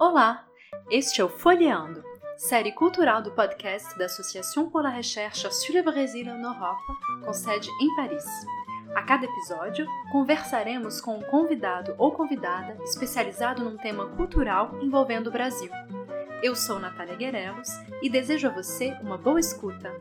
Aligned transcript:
Olá, 0.00 0.46
este 0.90 1.20
é 1.20 1.24
o 1.24 1.28
Folheando, 1.28 2.02
série 2.38 2.72
cultural 2.72 3.20
do 3.20 3.30
podcast 3.32 3.98
da 3.98 4.06
Associação 4.06 4.70
pour 4.70 4.82
la 4.82 4.88
Recherche 4.88 5.52
sur 5.52 5.74
le 5.74 5.82
Brésil 5.82 6.28
en 6.28 6.40
Europe, 6.40 6.80
com 7.26 7.32
sede 7.34 7.68
em 7.82 7.94
Paris. 7.94 8.24
A 8.94 9.02
cada 9.02 9.26
episódio, 9.26 9.86
conversaremos 10.10 10.98
com 10.98 11.18
um 11.18 11.22
convidado 11.24 11.94
ou 11.98 12.10
convidada 12.10 12.82
especializado 12.84 13.62
num 13.62 13.76
tema 13.76 14.06
cultural 14.16 14.78
envolvendo 14.80 15.26
o 15.26 15.30
Brasil. 15.30 15.70
Eu 16.40 16.54
sou 16.54 16.78
Natália 16.78 17.16
Guerelos 17.16 17.68
e 18.00 18.08
desejo 18.08 18.46
a 18.46 18.52
você 18.52 18.96
uma 19.02 19.18
boa 19.18 19.40
escuta. 19.40 19.92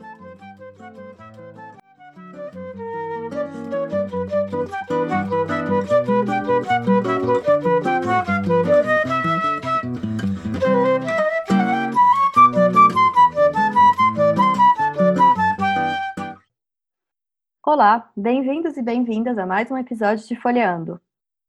Olá, 17.66 18.12
bem-vindos 18.16 18.78
e 18.78 18.84
bem-vindas 18.84 19.40
a 19.40 19.46
mais 19.48 19.72
um 19.72 19.78
episódio 19.78 20.28
de 20.28 20.36
Folheando. 20.36 21.02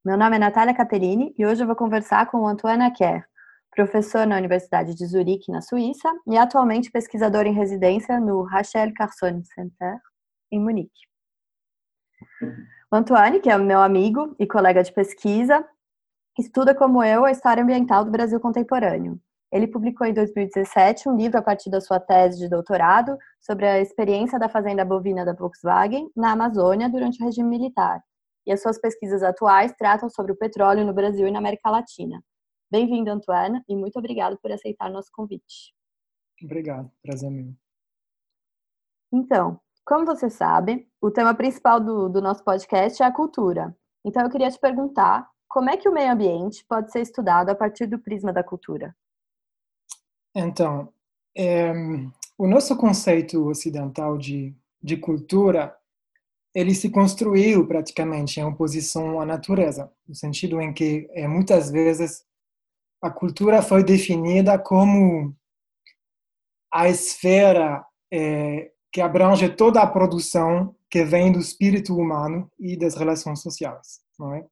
Meu 0.03 0.17
nome 0.17 0.37
é 0.37 0.39
Natália 0.39 0.75
Caterini 0.75 1.34
e 1.37 1.45
hoje 1.45 1.62
eu 1.62 1.67
vou 1.67 1.77
conversar 1.77 2.25
com 2.31 2.39
o 2.39 2.47
Antoine 2.47 2.84
Acker, 2.84 3.29
professor 3.75 4.27
na 4.27 4.37
Universidade 4.37 4.95
de 4.95 5.07
Zurique, 5.07 5.53
na 5.53 5.61
Suíça, 5.61 6.11
e 6.27 6.37
atualmente 6.37 6.91
pesquisador 6.91 7.47
em 7.47 7.53
residência 7.53 8.19
no 8.20 8.42
Rachel 8.42 8.92
Carson 8.95 9.42
Center, 9.45 9.98
em 10.51 10.61
Munique. 10.61 11.09
O 12.91 12.97
Antoine, 12.97 13.41
que 13.41 13.51
é 13.51 13.59
meu 13.59 13.81
amigo 13.81 14.34
e 14.39 14.47
colega 14.47 14.83
de 14.83 14.92
pesquisa, 14.92 15.65
estuda 16.39 16.75
como 16.75 17.03
eu 17.03 17.25
a 17.25 17.31
história 17.31 17.62
ambiental 17.62 18.05
do 18.05 18.11
Brasil 18.11 18.41
contemporâneo. 18.41 19.20
Ele 19.51 19.67
publicou 19.67 20.07
em 20.07 20.12
2017 20.12 21.09
um 21.09 21.17
livro 21.17 21.39
a 21.39 21.42
partir 21.42 21.70
da 21.70 21.81
sua 21.81 21.98
tese 21.98 22.39
de 22.39 22.48
doutorado 22.48 23.17
sobre 23.41 23.67
a 23.67 23.81
experiência 23.81 24.39
da 24.39 24.48
fazenda 24.48 24.85
bovina 24.85 25.25
da 25.25 25.33
Volkswagen 25.33 26.11
na 26.14 26.33
Amazônia 26.33 26.89
durante 26.89 27.23
o 27.23 27.25
regime 27.25 27.48
militar. 27.48 28.03
E 28.47 28.53
as 28.53 28.61
suas 28.61 28.79
pesquisas 28.79 29.23
atuais 29.23 29.73
tratam 29.79 30.09
sobre 30.09 30.33
o 30.33 30.37
petróleo 30.37 30.85
no 30.85 30.92
Brasil 30.92 31.27
e 31.27 31.31
na 31.31 31.39
América 31.39 31.70
Latina. 31.70 32.23
Bem-vindo, 32.70 33.11
Antoine, 33.11 33.62
e 33.66 33.74
muito 33.74 33.98
obrigado 33.98 34.36
por 34.38 34.52
aceitar 34.52 34.91
nosso 34.91 35.11
convite. 35.11 35.74
Obrigado, 36.42 36.91
prazer 37.02 37.30
meu. 37.30 37.55
Então, 39.11 39.58
como 39.86 40.05
você 40.05 40.28
sabe, 40.28 40.86
o 41.00 41.11
tema 41.11 41.34
principal 41.34 41.80
do, 41.80 42.11
do 42.11 42.20
nosso 42.20 42.44
podcast 42.44 43.02
é 43.02 43.06
a 43.06 43.12
cultura. 43.12 43.74
Então, 44.05 44.22
eu 44.22 44.28
queria 44.28 44.50
te 44.50 44.58
perguntar 44.61 45.27
como 45.48 45.70
é 45.70 45.78
que 45.78 45.89
o 45.89 45.92
meio 45.92 46.12
ambiente 46.12 46.62
pode 46.69 46.92
ser 46.92 47.00
estudado 47.00 47.48
a 47.48 47.55
partir 47.55 47.86
do 47.86 47.98
prisma 47.98 48.34
da 48.34 48.44
cultura? 48.44 48.94
Então, 50.34 50.92
é, 51.34 51.72
o 52.36 52.46
nosso 52.46 52.77
conceito 52.77 53.48
ocidental 53.48 54.19
de, 54.19 54.55
de 54.83 54.98
cultura, 54.98 55.74
ele 56.55 56.74
se 56.74 56.91
construiu 56.91 57.66
praticamente 57.66 58.39
em 58.39 58.44
oposição 58.44 59.19
à 59.19 59.24
natureza, 59.24 59.91
no 60.06 60.14
sentido 60.14 60.61
em 60.61 60.70
que 60.70 61.08
é, 61.12 61.27
muitas 61.27 61.70
vezes 61.70 62.28
a 63.01 63.11
cultura 63.11 63.63
foi 63.63 63.85
definida 63.85 64.59
como 64.59 65.35
a 66.73 66.89
esfera 66.89 67.85
é, 68.13 68.71
que 68.93 69.01
abrange 69.01 69.49
toda 69.49 69.81
a 69.81 69.87
produção 69.87 70.75
que 70.91 71.05
vem 71.05 71.31
do 71.31 71.39
espírito 71.39 71.97
humano 71.97 72.51
e 72.58 72.77
das 72.77 72.95
relações 72.95 73.41
sociais, 73.41 74.01
não 74.19 74.35
é? 74.35 74.45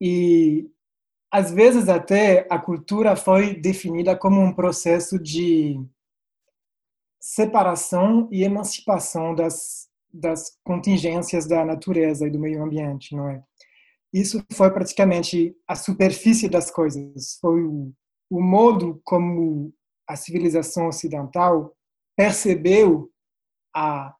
E 0.00 0.70
às 1.30 1.50
vezes 1.50 1.88
até 1.88 2.46
a 2.50 2.58
cultura 2.58 3.14
foi 3.16 3.54
definida 3.54 4.16
como 4.16 4.40
um 4.40 4.52
processo 4.52 5.18
de 5.18 5.80
separação 7.20 8.28
e 8.30 8.42
emancipação 8.42 9.34
das, 9.34 9.88
das 10.12 10.56
contingências 10.64 11.46
da 11.46 11.64
natureza 11.64 12.26
e 12.26 12.30
do 12.30 12.38
meio 12.38 12.62
ambiente, 12.62 13.14
não 13.14 13.28
é? 13.28 13.42
Isso 14.12 14.42
foi 14.52 14.70
praticamente 14.70 15.54
a 15.66 15.74
superfície 15.74 16.48
das 16.48 16.70
coisas, 16.70 17.38
foi 17.40 17.62
o, 17.62 17.92
o 18.30 18.40
modo 18.40 19.00
como 19.04 19.72
a 20.08 20.16
civilização 20.16 20.88
ocidental 20.88 21.74
percebeu 22.16 23.10
a, 23.74 24.14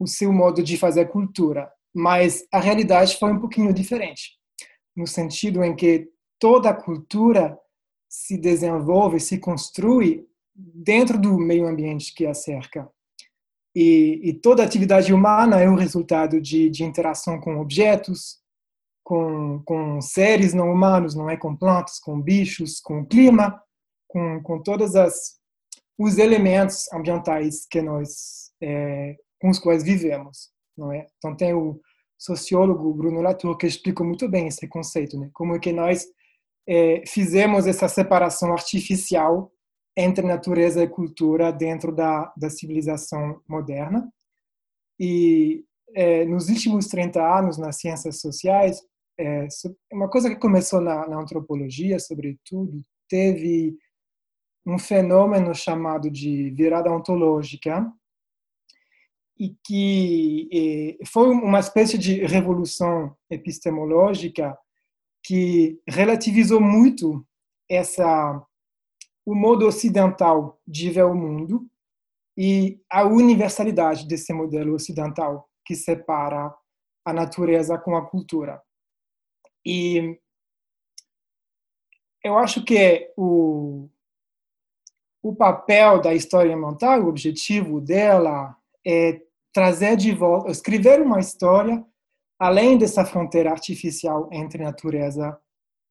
o 0.00 0.06
seu 0.06 0.32
modo 0.32 0.62
de 0.62 0.78
fazer 0.78 1.06
cultura, 1.06 1.70
mas 1.94 2.46
a 2.52 2.58
realidade 2.58 3.18
foi 3.18 3.32
um 3.32 3.38
pouquinho 3.38 3.72
diferente, 3.72 4.38
no 4.96 5.06
sentido 5.06 5.62
em 5.62 5.76
que 5.76 6.08
toda 6.38 6.74
cultura 6.74 7.58
se 8.08 8.38
desenvolve, 8.38 9.20
se 9.20 9.38
construi 9.38 10.26
dentro 10.54 11.20
do 11.20 11.38
meio 11.38 11.66
ambiente 11.66 12.14
que 12.14 12.26
a 12.26 12.34
cerca. 12.34 12.90
E, 13.74 14.20
e 14.24 14.32
toda 14.32 14.64
atividade 14.64 15.12
humana 15.12 15.60
é 15.60 15.68
o 15.68 15.76
resultado 15.76 16.40
de, 16.40 16.68
de 16.68 16.82
interação 16.82 17.40
com 17.40 17.60
objetos, 17.60 18.40
com, 19.10 19.60
com 19.64 20.00
seres 20.00 20.54
não 20.54 20.70
humanos, 20.70 21.16
não 21.16 21.28
é 21.28 21.36
com 21.36 21.56
plantas, 21.56 21.98
com 21.98 22.22
bichos, 22.22 22.78
com 22.78 23.04
clima, 23.04 23.60
com, 24.06 24.40
com 24.40 24.62
todos 24.62 24.92
os 25.98 26.16
elementos 26.16 26.86
ambientais 26.92 27.66
que 27.68 27.82
nós 27.82 28.52
é, 28.62 29.16
com 29.40 29.50
os 29.50 29.58
quais 29.58 29.82
vivemos, 29.82 30.50
não 30.78 30.92
é? 30.92 31.08
Então 31.18 31.34
tem 31.34 31.52
o 31.52 31.80
sociólogo 32.16 32.94
Bruno 32.94 33.20
Latour 33.20 33.56
que 33.56 33.66
explica 33.66 34.04
muito 34.04 34.28
bem 34.28 34.46
esse 34.46 34.68
conceito, 34.68 35.18
né? 35.18 35.28
Como 35.32 35.56
é 35.56 35.58
que 35.58 35.72
nós 35.72 36.06
é, 36.68 37.02
fizemos 37.04 37.66
essa 37.66 37.88
separação 37.88 38.52
artificial 38.52 39.50
entre 39.96 40.24
natureza 40.24 40.84
e 40.84 40.88
cultura 40.88 41.52
dentro 41.52 41.92
da, 41.92 42.32
da 42.36 42.48
civilização 42.48 43.40
moderna. 43.48 44.08
E 45.00 45.64
é, 45.96 46.24
nos 46.26 46.48
últimos 46.48 46.86
30 46.86 47.20
anos, 47.20 47.58
nas 47.58 47.80
ciências 47.80 48.20
sociais, 48.20 48.80
é, 49.20 49.48
uma 49.92 50.08
coisa 50.08 50.30
que 50.30 50.36
começou 50.36 50.80
na, 50.80 51.06
na 51.06 51.20
antropologia, 51.20 51.98
sobretudo, 51.98 52.82
teve 53.08 53.76
um 54.66 54.78
fenômeno 54.78 55.54
chamado 55.54 56.10
de 56.10 56.50
virada 56.50 56.90
ontológica, 56.90 57.92
e 59.38 59.56
que 59.64 60.98
foi 61.06 61.30
uma 61.30 61.60
espécie 61.60 61.96
de 61.96 62.26
revolução 62.26 63.16
epistemológica 63.30 64.56
que 65.24 65.80
relativizou 65.88 66.60
muito 66.60 67.26
essa 67.68 68.46
o 69.24 69.34
modo 69.34 69.66
ocidental 69.66 70.60
de 70.66 70.90
ver 70.90 71.04
o 71.04 71.14
mundo 71.14 71.66
e 72.36 72.82
a 72.90 73.04
universalidade 73.04 74.06
desse 74.06 74.32
modelo 74.32 74.74
ocidental 74.74 75.48
que 75.64 75.74
separa 75.74 76.54
a 77.04 77.12
natureza 77.12 77.78
com 77.78 77.96
a 77.96 78.06
cultura. 78.06 78.60
E 79.64 80.18
eu 82.24 82.38
acho 82.38 82.64
que 82.64 83.12
o, 83.16 83.88
o 85.22 85.34
papel 85.34 86.00
da 86.00 86.14
história 86.14 86.54
ambiental, 86.54 87.02
o 87.02 87.08
objetivo 87.08 87.80
dela 87.80 88.56
é 88.86 89.20
trazer 89.52 89.96
de 89.96 90.12
volta, 90.12 90.50
escrever 90.50 91.00
uma 91.00 91.20
história 91.20 91.84
além 92.38 92.78
dessa 92.78 93.04
fronteira 93.04 93.50
artificial 93.50 94.28
entre 94.32 94.62
natureza 94.62 95.38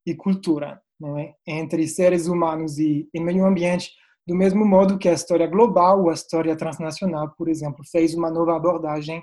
e 0.04 0.16
cultura, 0.16 0.82
não 0.98 1.16
é? 1.16 1.34
Entre 1.46 1.86
seres 1.86 2.26
humanos 2.26 2.78
e, 2.78 3.08
e 3.14 3.20
meio 3.20 3.46
ambiente, 3.46 3.92
do 4.26 4.34
mesmo 4.34 4.64
modo 4.64 4.98
que 4.98 5.08
a 5.08 5.12
história 5.12 5.46
global 5.46 6.02
ou 6.02 6.10
a 6.10 6.14
história 6.14 6.56
transnacional, 6.56 7.30
por 7.36 7.48
exemplo, 7.48 7.84
fez 7.90 8.14
uma 8.14 8.30
nova 8.30 8.56
abordagem 8.56 9.22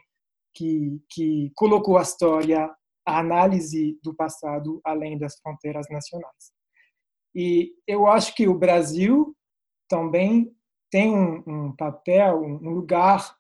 que, 0.54 1.02
que 1.10 1.52
colocou 1.54 1.98
a 1.98 2.02
história, 2.02 2.70
a 3.08 3.20
análise 3.20 3.98
do 4.04 4.14
passado 4.14 4.82
além 4.84 5.18
das 5.18 5.40
fronteiras 5.40 5.88
nacionais. 5.90 6.52
E 7.34 7.74
eu 7.88 8.06
acho 8.06 8.36
que 8.36 8.48
o 8.48 8.58
Brasil 8.58 9.34
também 9.88 10.54
tem 10.92 11.16
um, 11.16 11.44
um 11.48 11.76
papel, 11.76 12.42
um 12.42 12.70
lugar, 12.70 13.34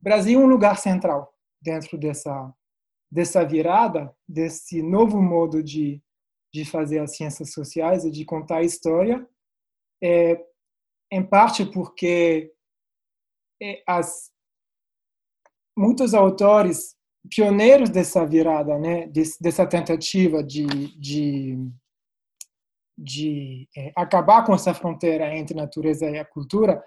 Brasil 0.00 0.38
é 0.40 0.44
um 0.44 0.46
lugar 0.46 0.76
central 0.76 1.32
dentro 1.62 1.96
dessa 1.96 2.52
dessa 3.10 3.44
virada, 3.44 4.14
desse 4.28 4.82
novo 4.82 5.22
modo 5.22 5.62
de, 5.62 6.02
de 6.52 6.64
fazer 6.64 6.98
as 6.98 7.16
ciências 7.16 7.52
sociais 7.52 8.04
e 8.04 8.10
de 8.10 8.24
contar 8.24 8.58
a 8.58 8.64
história, 8.64 9.26
é, 10.02 10.44
em 11.10 11.24
parte 11.24 11.64
porque 11.64 12.52
é, 13.62 13.82
as, 13.86 14.30
muitos 15.78 16.14
autores 16.14 16.96
pioneiros 17.30 17.90
dessa 17.90 18.24
virada, 18.24 18.78
né, 18.78 19.08
dessa 19.40 19.66
tentativa 19.66 20.42
de, 20.42 20.66
de, 20.98 21.58
de 22.96 23.68
é, 23.76 23.92
acabar 23.96 24.44
com 24.44 24.54
essa 24.54 24.74
fronteira 24.74 25.36
entre 25.36 25.56
natureza 25.56 26.08
e 26.08 26.18
a 26.18 26.24
cultura 26.24 26.82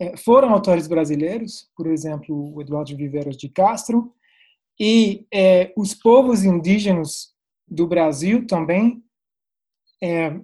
é, 0.00 0.16
foram 0.16 0.50
autores 0.50 0.88
brasileiros, 0.88 1.68
por 1.76 1.86
exemplo, 1.86 2.54
o 2.54 2.60
Eduardo 2.62 2.96
Viveiros 2.96 3.36
de 3.36 3.48
Castro, 3.48 4.14
e 4.78 5.26
é, 5.32 5.72
os 5.76 5.94
povos 5.94 6.42
indígenas 6.42 7.34
do 7.68 7.86
Brasil 7.86 8.46
também, 8.46 9.04
é, 10.02 10.40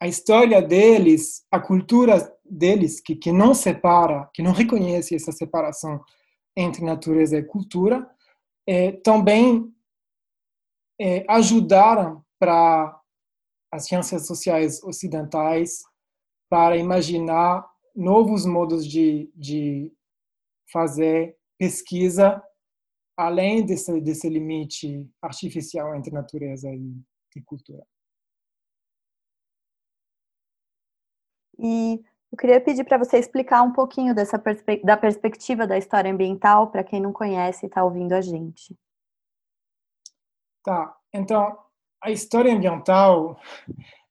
a 0.00 0.06
história 0.06 0.62
deles, 0.62 1.44
a 1.50 1.58
cultura 1.58 2.32
deles, 2.48 3.00
que, 3.00 3.16
que 3.16 3.32
não 3.32 3.52
separa, 3.52 4.30
que 4.32 4.40
não 4.40 4.52
reconhece 4.52 5.16
essa 5.16 5.32
separação 5.32 6.00
entre 6.56 6.84
natureza 6.84 7.36
e 7.36 7.42
cultura, 7.42 8.08
é, 8.70 8.92
também 8.92 9.74
é, 11.00 11.26
ajudaram 11.28 12.24
para 12.38 13.02
as 13.72 13.86
ciências 13.86 14.28
sociais 14.28 14.80
ocidentais 14.84 15.82
para 16.48 16.76
imaginar 16.76 17.68
novos 17.96 18.46
modos 18.46 18.86
de, 18.86 19.28
de 19.34 19.92
fazer 20.72 21.36
pesquisa 21.58 22.40
além 23.16 23.66
desse, 23.66 24.00
desse 24.00 24.28
limite 24.28 25.04
artificial 25.20 25.96
entre 25.96 26.12
natureza 26.12 26.70
e, 26.72 26.94
e 27.34 27.42
cultura. 27.42 27.84
E 31.58 32.00
eu 32.32 32.38
queria 32.38 32.60
pedir 32.60 32.84
para 32.84 32.98
você 32.98 33.18
explicar 33.18 33.62
um 33.62 33.72
pouquinho 33.72 34.14
dessa 34.14 34.38
perspe 34.38 34.82
da 34.84 34.96
perspectiva 34.96 35.66
da 35.66 35.76
história 35.76 36.12
ambiental 36.12 36.70
para 36.70 36.84
quem 36.84 37.00
não 37.00 37.12
conhece 37.12 37.66
e 37.66 37.68
está 37.68 37.82
ouvindo 37.84 38.12
a 38.12 38.20
gente. 38.20 38.76
Tá, 40.62 40.96
então 41.12 41.58
a 42.02 42.10
história 42.10 42.54
ambiental, 42.54 43.38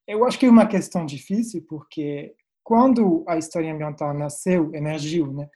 eu 0.07 0.25
acho 0.25 0.37
que 0.37 0.45
é 0.45 0.49
uma 0.49 0.67
questão 0.67 1.05
difícil 1.05 1.65
porque 1.67 2.35
quando 2.63 3.23
a 3.27 3.37
história 3.37 3.73
ambiental 3.73 4.13
nasceu, 4.13 4.73
emergiu, 4.75 5.33
né? 5.33 5.49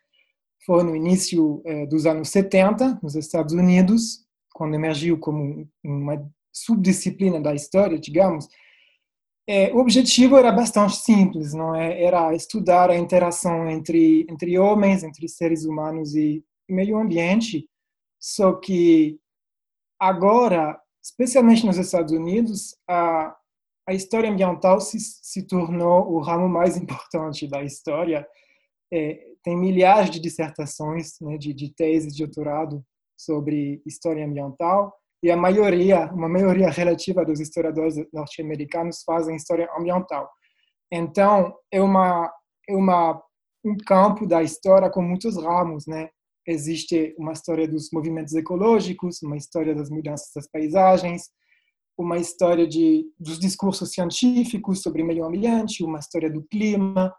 Foi 0.65 0.81
no 0.81 0.95
início 0.95 1.61
eh, 1.65 1.85
dos 1.85 2.05
anos 2.05 2.29
70, 2.29 2.99
nos 3.03 3.15
Estados 3.15 3.53
Unidos, 3.53 4.25
quando 4.53 4.75
emergiu 4.75 5.19
como 5.19 5.67
uma 5.83 6.25
subdisciplina 6.51 7.39
da 7.41 7.53
história, 7.53 7.99
digamos. 7.99 8.47
Eh, 9.47 9.73
o 9.73 9.79
objetivo 9.79 10.37
era 10.37 10.51
bastante 10.51 10.95
simples, 10.97 11.53
não 11.53 11.75
é? 11.75 12.01
Era 12.01 12.33
estudar 12.33 12.89
a 12.89 12.97
interação 12.97 13.69
entre 13.69 14.25
entre 14.29 14.57
homens, 14.57 15.03
entre 15.03 15.27
seres 15.27 15.65
humanos 15.65 16.15
e 16.15 16.43
meio 16.69 16.97
ambiente. 16.97 17.67
Só 18.19 18.53
que 18.53 19.19
agora, 19.99 20.79
especialmente 21.03 21.65
nos 21.65 21.77
Estados 21.77 22.13
Unidos, 22.13 22.75
a 22.87 23.35
a 23.87 23.93
história 23.93 24.29
ambiental 24.29 24.79
se, 24.79 24.97
se 24.99 25.45
tornou 25.45 26.09
o 26.13 26.21
ramo 26.21 26.47
mais 26.47 26.77
importante 26.77 27.47
da 27.47 27.63
história. 27.63 28.25
É, 28.91 29.19
tem 29.43 29.57
milhares 29.57 30.09
de 30.09 30.19
dissertações, 30.19 31.19
né, 31.19 31.37
de, 31.37 31.53
de 31.53 31.73
teses 31.73 32.15
de 32.15 32.25
doutorado 32.25 32.85
sobre 33.17 33.81
história 33.85 34.25
ambiental 34.25 34.93
e 35.23 35.31
a 35.31 35.37
maioria, 35.37 36.11
uma 36.11 36.27
maioria 36.27 36.69
relativa 36.69 37.25
dos 37.25 37.39
historiadores 37.39 37.95
norte-americanos 38.13 39.03
fazem 39.03 39.37
história 39.37 39.69
ambiental. 39.77 40.29
Então, 40.91 41.55
é 41.71 41.81
uma 41.81 42.31
é 42.69 42.75
uma 42.75 43.21
um 43.65 43.77
campo 43.77 44.27
da 44.27 44.43
história 44.43 44.89
com 44.89 45.01
muitos 45.01 45.41
ramos, 45.41 45.87
né? 45.87 46.09
Existe 46.45 47.15
uma 47.17 47.31
história 47.31 47.65
dos 47.65 47.89
movimentos 47.93 48.33
ecológicos, 48.33 49.21
uma 49.21 49.37
história 49.37 49.73
das 49.73 49.89
mudanças 49.89 50.29
das 50.35 50.49
paisagens, 50.49 51.29
uma 51.97 52.17
história 52.17 52.67
de, 52.67 53.05
dos 53.17 53.39
discursos 53.39 53.91
científicos 53.91 54.81
sobre 54.81 55.03
meio 55.03 55.23
ambiente, 55.23 55.83
uma 55.83 55.99
história 55.99 56.29
do 56.29 56.43
clima, 56.43 57.15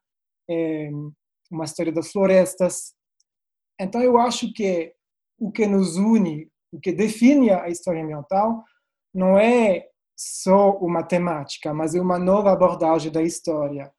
é, 0.50 0.90
uma 1.50 1.64
história 1.64 1.90
das 1.92 2.12
florestas. 2.12 2.92
Então, 3.80 4.02
eu 4.02 4.18
acho 4.18 4.52
que 4.52 4.92
o 5.38 5.50
que 5.50 5.66
nos 5.66 5.96
une, 5.96 6.50
o 6.74 6.80
que 6.80 6.92
define 6.92 7.50
a 7.50 7.68
história 7.68 8.02
ambiental, 8.02 8.62
não 9.12 9.38
é 9.38 9.86
só 10.16 10.72
uma 10.78 11.02
temática, 11.02 11.72
mas 11.72 11.94
é 11.94 12.00
uma 12.00 12.18
nova 12.18 12.52
abordagem 12.52 13.10
da 13.10 13.22
história. 13.22 13.92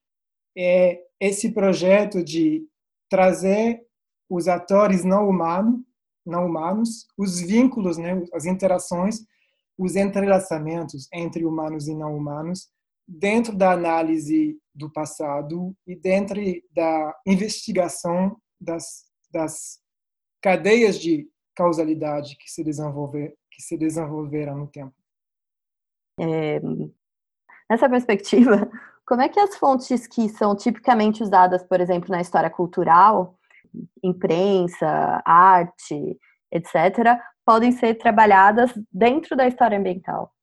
É 0.57 1.01
esse 1.19 1.51
projeto 1.51 2.23
de 2.23 2.67
trazer 3.09 3.81
os 4.29 4.47
atores 4.47 5.03
não 5.03 5.27
humanos, 5.27 5.79
não 6.25 6.45
humanos, 6.45 7.07
os 7.17 7.39
vínculos, 7.39 7.97
né, 7.97 8.23
as 8.33 8.45
interações 8.45 9.25
os 9.77 9.95
entrelaçamentos 9.95 11.07
entre 11.13 11.45
humanos 11.45 11.87
e 11.87 11.95
não 11.95 12.15
humanos 12.15 12.69
dentro 13.07 13.55
da 13.55 13.71
análise 13.71 14.57
do 14.73 14.91
passado 14.91 15.75
e 15.85 15.95
dentro 15.95 16.41
da 16.71 17.15
investigação 17.25 18.37
das, 18.59 19.05
das 19.31 19.79
cadeias 20.41 20.99
de 20.99 21.27
causalidade 21.55 22.35
que 22.37 22.49
se 22.49 22.63
desenvolver 22.63 23.35
que 23.55 23.61
se 23.61 23.77
desenvolveram 23.77 24.57
no 24.57 24.67
tempo. 24.67 24.93
É, 26.19 26.59
nessa 27.69 27.89
perspectiva, 27.89 28.69
como 29.07 29.21
é 29.21 29.29
que 29.29 29.39
as 29.39 29.55
fontes 29.55 30.05
que 30.07 30.27
são 30.27 30.55
tipicamente 30.55 31.23
usadas, 31.23 31.63
por 31.63 31.79
exemplo, 31.79 32.11
na 32.11 32.19
história 32.19 32.49
cultural, 32.49 33.39
imprensa, 34.03 35.21
arte, 35.25 36.19
etc., 36.51 37.17
podem 37.45 37.71
ser 37.71 37.95
trabalhadas 37.95 38.71
dentro 38.91 39.35
da 39.35 39.47
história 39.47 39.77
ambiental? 39.77 40.33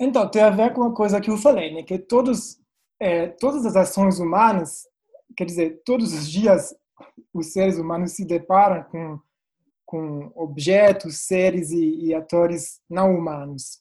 Então, 0.00 0.28
tem 0.30 0.42
a 0.42 0.50
ver 0.50 0.72
com 0.72 0.80
uma 0.80 0.94
coisa 0.94 1.20
que 1.20 1.30
eu 1.30 1.36
falei, 1.36 1.74
né? 1.74 1.82
Que 1.82 1.98
todos, 1.98 2.58
é, 2.98 3.28
todas 3.28 3.66
as 3.66 3.76
ações 3.76 4.18
humanas, 4.18 4.88
quer 5.36 5.44
dizer, 5.44 5.82
todos 5.84 6.12
os 6.12 6.30
dias 6.30 6.74
os 7.32 7.52
seres 7.52 7.78
humanos 7.78 8.12
se 8.12 8.24
deparam 8.24 8.84
com, 8.84 9.20
com 9.94 10.32
objetos, 10.34 11.20
seres 11.20 11.70
e, 11.70 12.06
e 12.06 12.14
atores 12.14 12.80
não 12.90 13.16
humanos. 13.16 13.80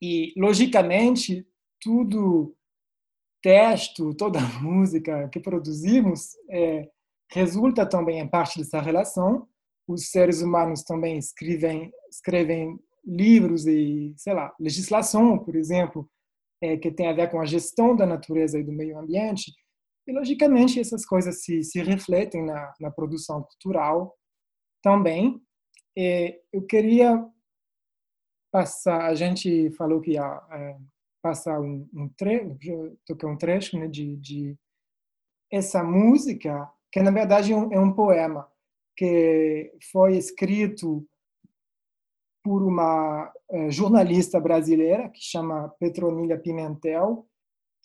E, 0.00 0.32
logicamente, 0.38 1.46
tudo 1.82 2.56
texto, 3.42 4.14
toda 4.14 4.40
música 4.62 5.28
que 5.28 5.38
produzimos 5.38 6.30
é, 6.48 6.88
resulta 7.30 7.84
também 7.84 8.20
em 8.20 8.26
parte 8.26 8.58
dessa 8.58 8.80
relação, 8.80 9.46
os 9.86 10.08
seres 10.08 10.40
humanos 10.40 10.82
também 10.82 11.18
escrevem, 11.18 11.92
escrevem 12.10 12.80
livros 13.04 13.66
e, 13.66 14.14
sei 14.16 14.32
lá, 14.32 14.50
legislação, 14.58 15.38
por 15.38 15.56
exemplo, 15.56 16.08
é, 16.62 16.78
que 16.78 16.90
tem 16.90 17.06
a 17.06 17.12
ver 17.12 17.30
com 17.30 17.38
a 17.38 17.44
gestão 17.44 17.94
da 17.94 18.06
natureza 18.06 18.58
e 18.58 18.64
do 18.64 18.72
meio 18.72 18.98
ambiente. 18.98 19.52
E, 20.06 20.12
logicamente, 20.12 20.80
essas 20.80 21.04
coisas 21.04 21.42
se, 21.42 21.62
se 21.62 21.82
refletem 21.82 22.46
na, 22.46 22.72
na 22.80 22.90
produção 22.90 23.42
cultural 23.42 24.17
também. 24.82 25.42
É, 25.96 26.40
eu 26.52 26.62
queria 26.62 27.26
passar, 28.50 29.06
a 29.06 29.14
gente 29.14 29.70
falou 29.72 30.00
que 30.00 30.12
ia 30.12 30.42
é, 30.52 30.76
passar 31.22 31.60
um, 31.60 31.88
um 31.92 32.08
trecho, 32.08 32.96
tocar 33.06 33.28
um 33.28 33.36
trecho 33.36 33.78
né, 33.78 33.88
de, 33.88 34.16
de 34.16 34.56
essa 35.50 35.82
música, 35.82 36.70
que 36.92 37.02
na 37.02 37.10
verdade 37.10 37.52
é 37.52 37.56
um, 37.56 37.72
é 37.72 37.80
um 37.80 37.92
poema 37.92 38.48
que 38.96 39.72
foi 39.92 40.16
escrito 40.16 41.06
por 42.42 42.62
uma 42.62 43.32
eh, 43.50 43.70
jornalista 43.70 44.40
brasileira 44.40 45.08
que 45.10 45.20
chama 45.20 45.68
Petronília 45.78 46.38
Pimentel, 46.38 47.26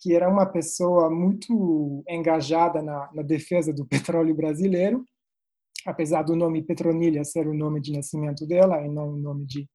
que 0.00 0.14
era 0.14 0.28
uma 0.28 0.46
pessoa 0.46 1.10
muito 1.10 2.02
engajada 2.08 2.82
na, 2.82 3.10
na 3.12 3.22
defesa 3.22 3.72
do 3.72 3.86
petróleo 3.86 4.34
brasileiro, 4.34 5.04
apesar 5.86 6.22
do 6.22 6.36
nome 6.36 6.62
Petronília 6.62 7.24
ser 7.24 7.46
o 7.46 7.54
nome 7.54 7.80
de 7.80 7.92
nascimento 7.92 8.46
dela 8.46 8.80
e 8.84 8.88
não 8.88 9.10
o 9.10 9.16
nome 9.16 9.46
de, 9.46 9.68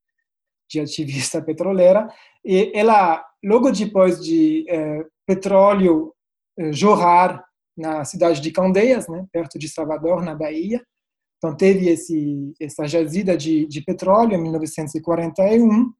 de 0.69 0.79
ativista 0.79 1.41
petroleira. 1.43 2.07
E 2.43 2.71
ela, 2.73 3.23
logo 3.43 3.71
depois 3.71 4.23
de 4.23 4.65
eh, 4.69 5.05
petróleo 5.25 6.13
eh, 6.57 6.71
jorrar 6.71 7.43
na 7.77 8.03
cidade 8.03 8.41
de 8.41 8.51
Candeias, 8.51 9.07
né, 9.07 9.25
perto 9.31 9.57
de 9.57 9.69
Salvador, 9.69 10.23
na 10.23 10.35
Bahia, 10.35 10.81
então, 11.39 11.55
teve 11.55 11.87
esse, 11.87 12.53
essa 12.59 12.85
jazida 12.85 13.35
de, 13.35 13.65
de 13.65 13.81
petróleo 13.81 14.35
em 14.35 14.41
1941, 14.41 15.91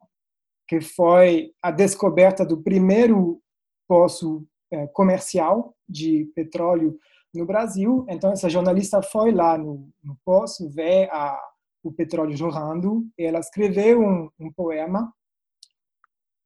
que 0.68 0.82
foi 0.82 1.52
a 1.64 1.72
descoberta 1.72 2.46
do 2.46 2.62
primeiro 2.62 3.42
poço 3.88 4.46
é, 4.72 4.86
comercial 4.88 5.74
de 5.88 6.30
petróleo 6.36 7.00
no 7.34 7.46
Brasil. 7.46 8.06
Então, 8.10 8.32
essa 8.32 8.50
jornalista 8.50 9.02
foi 9.02 9.32
lá 9.32 9.58
no, 9.58 9.90
no 10.04 10.18
poço 10.26 10.70
ver 10.70 11.10
a, 11.12 11.40
o 11.84 11.92
petróleo 11.92 12.36
jorrando 12.36 13.08
ela 13.18 13.40
escreveu 13.40 14.02
um, 14.02 14.30
um 14.40 14.52
poema 14.52 15.14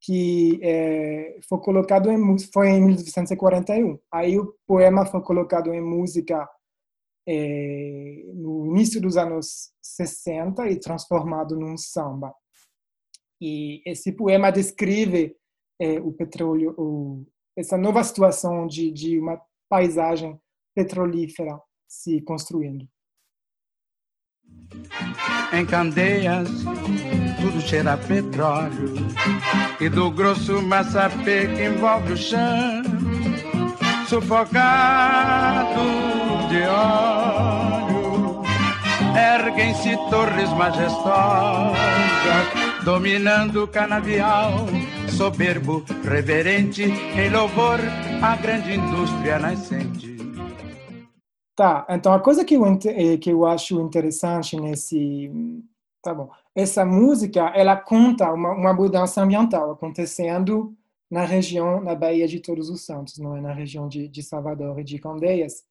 que 0.02 0.60
é, 0.62 1.40
foi 1.48 1.60
colocado 1.60 2.12
em 2.12 2.38
foi 2.52 2.70
em 2.70 2.84
1941. 2.84 3.98
Aí 4.12 4.38
o 4.38 4.54
poema 4.68 5.06
foi 5.06 5.22
colocado 5.22 5.74
em 5.74 5.82
música 5.82 6.48
é, 7.26 8.24
no 8.34 8.66
início 8.66 9.00
dos 9.00 9.16
anos 9.16 9.72
60 9.82 10.68
e 10.70 10.78
transformado 10.78 11.58
num 11.58 11.78
samba. 11.78 12.36
E 13.42 13.82
esse 13.86 14.12
poema 14.12 14.52
descreve 14.52 15.38
é, 15.80 16.00
o 16.02 16.12
petróleo, 16.12 16.76
o, 16.78 17.26
essa 17.58 17.78
nova 17.78 18.04
situação 18.04 18.68
de, 18.68 18.92
de 18.92 19.18
uma 19.18 19.42
paisagem 19.70 20.38
petrolífera 20.74 21.60
se 21.88 22.22
construindo. 22.22 22.88
Em 25.52 25.66
Candeias, 25.66 26.50
tudo 27.40 27.62
cheira 27.62 27.94
a 27.94 27.98
petróleo 27.98 28.96
e 29.80 29.88
do 29.90 30.10
grosso 30.12 30.62
massapê 30.62 31.48
que 31.48 31.66
envolve 31.66 32.14
o 32.14 32.18
chão, 32.18 32.84
sufocado 34.08 35.82
de 36.50 36.62
óleo, 36.64 38.42
erguem-se 39.16 39.96
torres 40.10 40.50
majestosas, 40.52 41.78
dominando 42.84 43.64
o 43.64 43.68
canavial, 43.68 44.66
soberbo, 45.10 45.86
reverente, 46.04 46.84
em 46.84 47.30
louvor 47.30 47.80
à 48.22 48.36
grande 48.36 48.74
indústria 48.74 49.38
nascente. 49.38 50.13
Tá, 51.56 51.86
então 51.90 52.12
a 52.14 52.20
coisa 52.20 52.44
que 52.44 52.56
eu, 52.56 52.66
eh, 52.66 53.18
que 53.18 53.30
eu 53.30 53.46
acho 53.46 53.80
interessante 53.80 54.60
nesse. 54.60 55.32
Tá 56.02 56.14
bom. 56.14 56.30
Essa 56.56 56.84
música, 56.86 57.42
ela 57.56 57.78
conta 57.78 58.32
uma, 58.34 58.52
uma 58.54 58.74
mudança 58.74 59.22
ambiental 59.22 59.72
acontecendo 59.72 60.76
na 61.10 61.24
região, 61.26 61.80
na 61.82 61.96
Baía 61.96 62.28
de 62.28 62.40
Todos 62.40 62.70
os 62.70 62.86
Santos, 62.86 63.20
não 63.20 63.38
é? 63.38 63.42
Na 63.42 63.54
região 63.54 63.88
de, 63.88 64.08
de 64.10 64.24
Salvador 64.24 64.80
e 64.80 64.84
de 64.84 64.98
Candeias, 65.00 65.64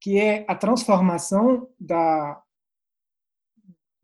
que 0.00 0.18
é 0.18 0.44
a 0.46 0.54
transformação 0.54 1.68
da, 1.80 2.42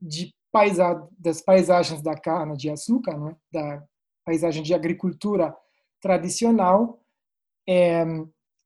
de 0.00 0.34
paisa, 0.50 1.08
das 1.18 1.42
paisagens 1.42 2.02
da 2.02 2.14
cana 2.14 2.56
de 2.56 2.70
açúcar, 2.70 3.18
não 3.18 3.28
é? 3.28 3.36
Da 3.52 3.84
paisagem 4.24 4.62
de 4.62 4.72
agricultura 4.72 5.54
tradicional, 6.00 7.00
é, 7.68 8.04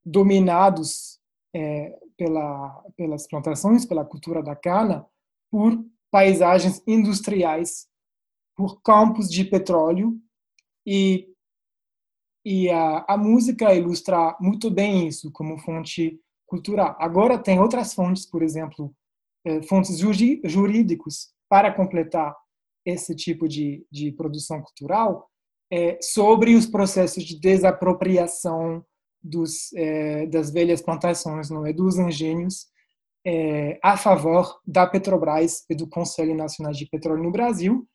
dominados 0.05 1.21
é, 1.55 1.99
pela, 2.17 2.85
pelas 2.97 3.27
plantações, 3.27 3.85
pela 3.85 4.05
cultura 4.05 4.43
da 4.43 4.57
cana, 4.57 5.07
por 5.51 5.85
paisagens 6.11 6.83
industriais, 6.87 7.89
por 8.57 8.81
campos 8.83 9.29
de 9.29 9.45
petróleo 9.45 10.19
e 10.87 11.33
e 12.49 12.71
a, 12.71 13.05
a 13.09 13.17
música 13.17 13.75
ilustra 13.75 14.37
muito 14.41 14.71
bem 14.71 15.09
isso 15.09 15.33
como 15.33 15.59
fonte 15.59 16.17
cultural. 16.47 16.95
Agora 17.01 17.37
tem 17.37 17.59
outras 17.59 17.93
fontes, 17.93 18.25
por 18.25 18.41
exemplo, 18.41 18.95
é, 19.45 19.61
fontes 19.63 19.99
jurídicos 19.99 21.33
para 21.49 21.75
completar 21.75 22.37
esse 22.85 23.17
tipo 23.17 23.49
de, 23.49 23.85
de 23.91 24.13
produção 24.13 24.63
cultural 24.63 25.29
é, 25.73 25.99
sobre 26.01 26.55
os 26.55 26.67
processos 26.67 27.25
de 27.25 27.37
desapropriação 27.37 28.85
dos, 29.27 29.73
é, 29.75 30.27
das 30.27 30.51
velhas 30.51 30.81
plantações, 30.81 31.51
não 31.51 31.67
é, 31.67 31.73
dos 31.73 31.99
engenhos, 31.99 32.67
é, 33.27 33.79
a 33.83 33.97
favor 33.97 34.61
da 34.65 34.87
Petrobras 34.87 35.65
e 35.69 35.75
do 35.75 35.89
Conselho 35.89 36.35
Nacional 36.35 36.73
de 36.73 36.87
Petróleo 36.87 37.25
no 37.25 37.33
Brasil. 37.33 37.87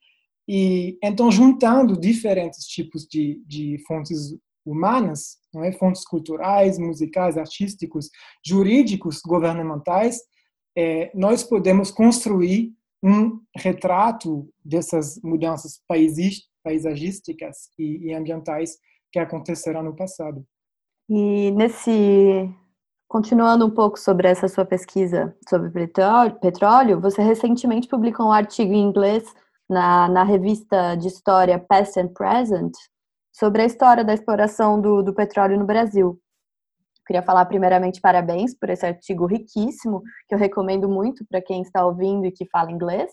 E 0.47 0.97
então 1.01 1.31
juntando 1.31 1.99
diferentes 1.99 2.65
tipos 2.65 3.07
de, 3.07 3.41
de 3.47 3.81
fontes 3.87 4.35
humanas, 4.65 5.37
não 5.53 5.63
é, 5.63 5.71
fontes 5.71 6.03
culturais, 6.03 6.77
musicais, 6.77 7.37
artísticos, 7.37 8.09
jurídicos, 8.45 9.21
governamentais, 9.21 10.19
é, 10.77 11.11
nós 11.15 11.43
podemos 11.43 11.91
construir 11.91 12.73
um 13.03 13.39
retrato 13.55 14.47
dessas 14.63 15.19
mudanças 15.23 15.81
paisagísticas 16.63 17.69
e, 17.77 18.07
e 18.07 18.13
ambientais 18.13 18.77
que 19.11 19.19
aconteceram 19.19 19.83
no 19.83 19.95
passado. 19.95 20.45
E 21.13 21.51
nesse 21.51 22.49
Continuando 23.05 23.65
um 23.65 23.69
pouco 23.69 23.99
sobre 23.99 24.29
essa 24.29 24.47
sua 24.47 24.63
pesquisa 24.63 25.35
sobre 25.49 25.69
petróleo, 26.39 27.01
você 27.01 27.21
recentemente 27.21 27.89
publicou 27.89 28.27
um 28.27 28.31
artigo 28.31 28.71
em 28.71 28.81
inglês 28.81 29.25
na, 29.69 30.07
na 30.07 30.23
revista 30.23 30.95
de 30.95 31.09
história 31.09 31.59
Past 31.59 31.99
and 31.99 32.07
Present 32.13 32.71
sobre 33.33 33.63
a 33.63 33.65
história 33.65 34.05
da 34.05 34.13
exploração 34.13 34.79
do, 34.79 35.03
do 35.03 35.13
petróleo 35.13 35.59
no 35.59 35.65
Brasil. 35.65 36.17
Queria 37.05 37.21
falar 37.21 37.43
primeiramente 37.47 37.99
parabéns 37.99 38.57
por 38.57 38.69
esse 38.69 38.85
artigo 38.85 39.25
riquíssimo, 39.25 40.01
que 40.29 40.33
eu 40.33 40.39
recomendo 40.39 40.87
muito 40.87 41.25
para 41.29 41.41
quem 41.41 41.61
está 41.61 41.85
ouvindo 41.85 42.25
e 42.25 42.31
que 42.31 42.47
fala 42.49 42.71
inglês. 42.71 43.11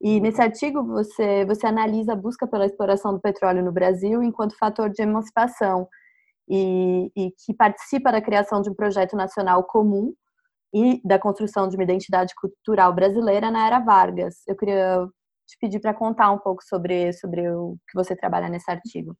E 0.00 0.18
nesse 0.18 0.40
artigo 0.40 0.82
você, 0.82 1.44
você 1.44 1.66
analisa 1.66 2.14
a 2.14 2.16
busca 2.16 2.46
pela 2.46 2.64
exploração 2.64 3.12
do 3.12 3.20
petróleo 3.20 3.62
no 3.62 3.70
Brasil 3.70 4.22
enquanto 4.22 4.56
fator 4.56 4.88
de 4.88 5.02
emancipação 5.02 5.86
e, 6.50 7.12
e 7.16 7.30
que 7.30 7.54
participa 7.54 8.10
da 8.10 8.20
criação 8.20 8.60
de 8.60 8.68
um 8.68 8.74
projeto 8.74 9.16
nacional 9.16 9.62
comum 9.62 10.12
e 10.74 11.00
da 11.04 11.18
construção 11.18 11.68
de 11.68 11.76
uma 11.76 11.84
identidade 11.84 12.34
cultural 12.34 12.92
brasileira 12.92 13.50
na 13.50 13.66
era 13.66 13.78
Vargas. 13.78 14.42
Eu 14.48 14.56
queria 14.56 15.06
te 15.46 15.56
pedir 15.60 15.80
para 15.80 15.94
contar 15.94 16.30
um 16.32 16.38
pouco 16.38 16.62
sobre, 16.64 17.12
sobre 17.12 17.48
o 17.50 17.76
que 17.88 17.94
você 17.94 18.16
trabalha 18.16 18.48
nesse 18.48 18.68
artigo. 18.70 19.16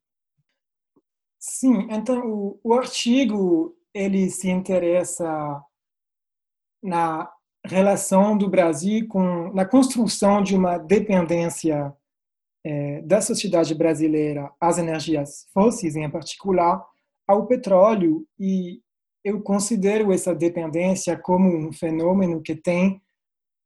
Sim, 1.39 1.87
então 1.89 2.21
o, 2.25 2.59
o 2.63 2.73
artigo 2.73 3.75
ele 3.93 4.29
se 4.29 4.49
interessa 4.49 5.61
na 6.83 7.31
relação 7.65 8.37
do 8.37 8.49
Brasil 8.49 9.07
com 9.07 9.51
na 9.53 9.65
construção 9.65 10.41
de 10.41 10.55
uma 10.55 10.77
dependência 10.77 11.95
é, 12.63 13.01
da 13.01 13.21
sociedade 13.21 13.73
brasileira 13.73 14.51
às 14.59 14.77
energias 14.77 15.47
fósseis, 15.53 15.95
em 15.95 16.09
particular 16.09 16.83
ao 17.31 17.47
petróleo 17.47 18.25
e 18.39 18.81
eu 19.23 19.41
considero 19.41 20.11
essa 20.11 20.33
dependência 20.33 21.17
como 21.17 21.47
um 21.47 21.71
fenômeno 21.71 22.41
que 22.41 22.55
tem 22.55 23.01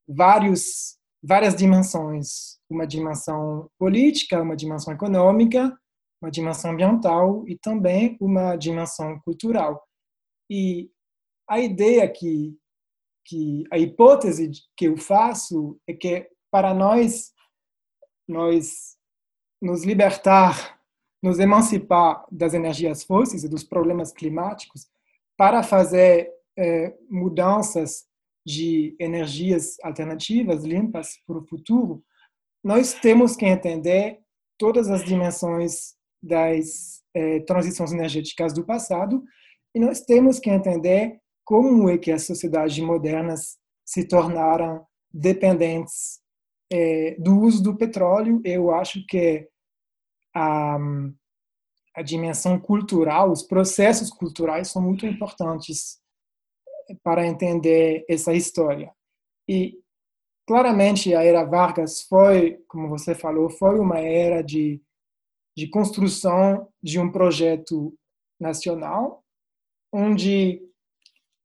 vários 0.07 0.97
várias 1.27 1.55
dimensões, 1.55 2.59
uma 2.69 2.85
dimensão 2.85 3.67
política, 3.79 4.39
uma 4.41 4.55
dimensão 4.55 4.93
econômica, 4.93 5.75
uma 6.21 6.29
dimensão 6.29 6.71
ambiental 6.71 7.43
e 7.47 7.57
também 7.57 8.15
uma 8.21 8.55
dimensão 8.55 9.19
cultural. 9.21 9.83
E 10.49 10.91
a 11.49 11.59
ideia 11.59 12.07
que 12.07 12.55
que 13.27 13.63
a 13.71 13.79
hipótese 13.79 14.51
que 14.77 14.85
eu 14.85 14.97
faço 14.97 15.79
é 15.87 15.93
que 15.93 16.29
para 16.51 16.75
nós 16.75 17.33
nós 18.27 18.95
nos 19.59 19.83
libertar 19.83 20.79
nos 21.25 21.39
emancipar 21.39 22.23
das 22.31 22.53
energias 22.53 23.03
fósseis 23.03 23.43
e 23.43 23.49
dos 23.49 23.63
problemas 23.63 24.11
climáticos 24.11 24.87
para 25.35 25.63
fazer 25.63 26.29
é, 26.55 26.93
mudanças 27.09 28.05
de 28.45 28.95
energias 28.99 29.75
alternativas 29.81 30.63
limpas 30.63 31.17
para 31.25 31.39
o 31.39 31.47
futuro, 31.47 32.03
nós 32.63 32.93
temos 32.93 33.35
que 33.35 33.43
entender 33.43 34.19
todas 34.55 34.87
as 34.87 35.03
dimensões 35.03 35.95
das 36.21 37.01
é, 37.15 37.39
transições 37.39 37.91
energéticas 37.91 38.53
do 38.53 38.63
passado 38.63 39.23
e 39.73 39.79
nós 39.79 40.01
temos 40.01 40.39
que 40.39 40.51
entender 40.51 41.19
como 41.43 41.89
é 41.89 41.97
que 41.97 42.11
as 42.11 42.23
sociedades 42.23 42.77
modernas 42.77 43.57
se 43.83 44.07
tornaram 44.07 44.85
dependentes 45.11 46.19
é, 46.71 47.15
do 47.17 47.39
uso 47.39 47.63
do 47.63 47.75
petróleo. 47.75 48.41
Eu 48.45 48.69
acho 48.69 49.03
que 49.07 49.49
a, 50.35 50.77
a 51.95 52.01
dimensão 52.01 52.59
cultural, 52.59 53.31
os 53.31 53.41
processos 53.41 54.09
culturais 54.09 54.67
são 54.69 54.81
muito 54.81 55.05
importantes 55.05 55.99
para 57.01 57.25
entender 57.25 58.05
essa 58.09 58.33
história. 58.33 58.93
E 59.47 59.79
claramente 60.45 61.15
a 61.15 61.23
era 61.23 61.43
Vargas 61.43 62.01
foi, 62.01 62.63
como 62.67 62.89
você 62.89 63.15
falou, 63.15 63.49
foi 63.49 63.79
uma 63.79 63.99
era 63.99 64.43
de 64.43 64.81
de 65.57 65.67
construção 65.67 66.67
de 66.83 66.99
um 66.99 67.09
projeto 67.11 67.97
nacional 68.39 69.23
onde 69.91 70.61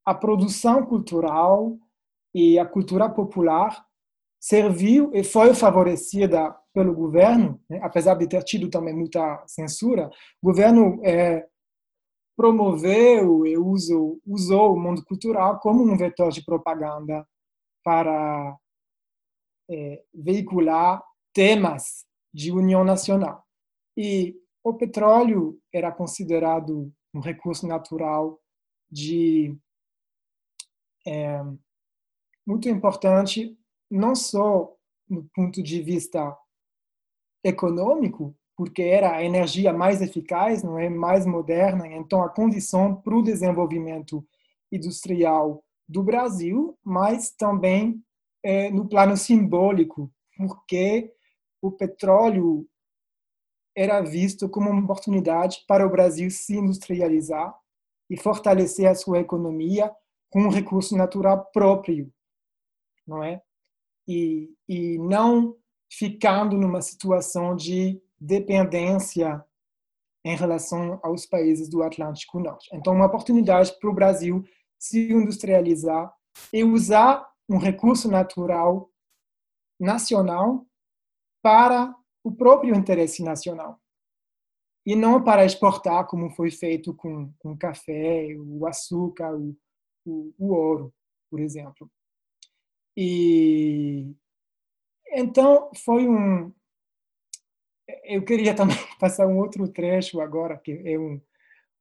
a 0.05 0.13
produção 0.13 0.85
cultural 0.85 1.79
e 2.35 2.59
a 2.59 2.67
cultura 2.67 3.09
popular 3.09 3.87
serviu 4.41 5.11
e 5.15 5.23
foi 5.23 5.55
favorecida 5.55 6.57
pelo 6.73 6.95
governo, 6.95 7.61
né? 7.69 7.81
apesar 7.83 8.15
de 8.15 8.29
ter 8.29 8.43
tido 8.45 8.69
também 8.71 8.95
muita 8.95 9.43
censura, 9.47 10.11
o 10.41 10.47
governo 10.47 11.01
é, 11.05 11.47
promoveu 12.37 13.47
e 13.47 13.59
usou, 13.59 14.21
usou 14.27 14.75
o 14.75 14.81
mundo 14.81 15.05
cultural 15.05 15.59
como 15.59 15.83
um 15.83 15.97
vetor 15.97 16.31
de 16.31 16.45
propaganda 16.45 17.27
para 17.85 18.57
é, 19.71 20.03
veicular 20.15 21.03
temas 21.33 22.07
de 22.33 22.53
união 22.53 22.85
nacional. 22.85 23.45
E 23.97 24.37
o 24.63 24.75
petróleo 24.75 25.59
era 25.73 25.91
considerado 25.91 26.93
um 27.13 27.21
recurso 27.21 27.67
natural 27.67 28.41
de 28.91 29.57
é, 31.07 31.43
muito 32.47 32.69
importante 32.69 33.57
não 33.91 34.15
só 34.15 34.75
no 35.09 35.29
ponto 35.35 35.63
de 35.63 35.83
vista 35.83 36.37
econômico, 37.43 38.35
porque 38.57 38.83
era 38.83 39.17
a 39.17 39.25
energia 39.25 39.73
mais 39.73 40.03
eficaz, 40.03 40.63
não 40.63 40.79
é 40.79 40.89
mais 40.89 41.25
moderna. 41.25 41.87
Então, 41.87 42.23
a 42.23 42.29
condição 42.29 42.95
para 42.95 43.17
o 43.17 43.23
desenvolvimento 43.23 44.27
industrial 44.71 45.65
do 45.89 46.03
Brasil, 46.03 46.79
mas 46.85 47.31
também 47.31 48.03
é, 48.43 48.71
no 48.71 48.89
plano 48.89 49.17
simbólico, 49.17 50.13
porque 50.37 51.13
o 51.61 51.71
petróleo 51.71 52.67
era 53.77 54.01
visto 54.01 54.49
como 54.49 54.71
uma 54.71 54.83
oportunidade 54.83 55.65
para 55.67 55.87
o 55.87 55.91
Brasil 55.91 56.31
se 56.31 56.57
industrializar 56.57 57.55
e 58.09 58.17
fortalecer 58.17 58.87
a 58.87 58.95
sua 58.95 59.21
economia 59.21 59.91
com 60.31 60.43
um 60.43 60.51
recurso 60.51 60.97
natural 60.97 61.51
próprio, 61.53 62.13
não 63.07 63.23
é? 63.23 63.43
E, 64.07 64.51
e 64.69 64.99
não 64.99 65.57
ficando 65.91 66.57
numa 66.57 66.81
situação 66.81 67.57
de 67.57 68.01
dependência 68.19 69.45
em 70.25 70.37
relação 70.37 71.01
aos 71.03 71.27
países 71.27 71.69
do 71.69 71.83
Atlântico 71.83 72.39
Norte. 72.39 72.69
Então, 72.73 72.95
uma 72.95 73.07
oportunidade 73.07 73.77
para 73.79 73.91
o 73.91 73.95
Brasil 73.95 74.45
se 74.79 75.11
industrializar 75.11 76.15
e 76.53 76.63
usar 76.63 77.27
um 77.49 77.59
recurso 77.59 78.09
natural 78.09 78.91
nacional 79.79 80.67
para 81.43 81.95
o 82.23 82.31
próprio 82.31 82.75
interesse 82.75 83.23
nacional 83.23 83.81
e 84.87 84.95
não 84.95 85.23
para 85.23 85.45
exportar 85.45 86.07
como 86.07 86.31
foi 86.31 86.51
feito 86.51 86.95
com, 86.95 87.33
o 87.45 87.57
café, 87.57 88.29
o 88.39 88.67
açúcar, 88.67 89.35
o, 89.35 89.57
o, 90.05 90.35
o 90.39 90.55
ouro, 90.55 90.95
por 91.31 91.41
exemplo. 91.41 91.91
E 92.97 94.15
então 95.13 95.71
foi 95.85 96.09
um. 96.09 96.53
Eu 98.05 98.25
queria 98.25 98.55
também 98.55 98.77
passar 98.99 99.27
um 99.27 99.39
outro 99.39 99.69
trecho 99.69 100.21
agora 100.21 100.57
que 100.57 100.73
é 100.85 100.99
um, 100.99 101.21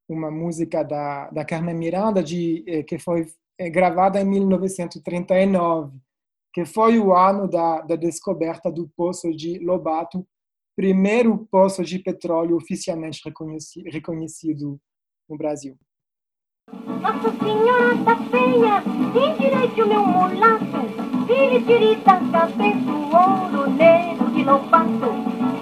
uma 0.08 0.32
música 0.32 0.84
da 0.84 1.30
da 1.30 1.46
Carmen 1.46 1.76
Miranda 1.76 2.24
de 2.24 2.64
eh, 2.68 2.84
que 2.84 2.98
foi 2.98 3.28
eh, 3.58 3.70
gravada 3.70 4.22
em 4.22 4.26
1939, 4.26 5.98
que 6.54 6.66
foi 6.66 6.98
o 6.98 7.14
ano 7.14 7.48
da, 7.48 7.82
da 7.82 7.96
descoberta 7.96 8.72
do 8.72 8.88
poço 8.96 9.32
de 9.36 9.60
Lobato, 9.60 10.26
primeiro 10.76 11.46
poço 11.52 11.84
de 11.84 12.00
petróleo 12.00 12.56
oficialmente 12.56 13.22
reconhecido, 13.26 13.90
reconhecido 13.90 14.80
no 15.30 15.38
Brasil. 15.38 15.78
Nossa 16.72 17.32
Senhora 17.38 17.96
da 17.96 18.16
Penha, 18.30 18.82
tem 19.14 19.38
direito 19.38 19.88
meu 19.88 20.06
mulato, 20.06 20.99
tire, 21.30 21.96
da 21.98 22.20
cabeça 22.32 22.92
o 22.92 23.16
ouro 23.16 23.70
negro 23.72 24.32
de 24.32 24.44
Lobato. 24.44 25.10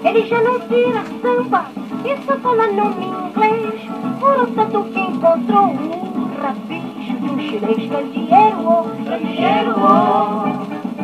Ele 0.04 0.26
já 0.26 0.42
não 0.42 0.60
tira 0.62 1.04
samba, 1.22 1.70
isso 2.06 2.40
fala 2.40 2.68
nome 2.72 3.06
inglês, 3.06 3.82
por 4.20 4.48
tanto 4.56 4.84
que 4.92 5.00
encontrou 5.00 5.66
um 5.66 6.36
rabicho 6.38 7.20
de 7.20 7.30
um 7.30 7.40
chinês, 7.40 7.90
candeeiro, 7.92 8.84
candeeiro, 9.04 9.74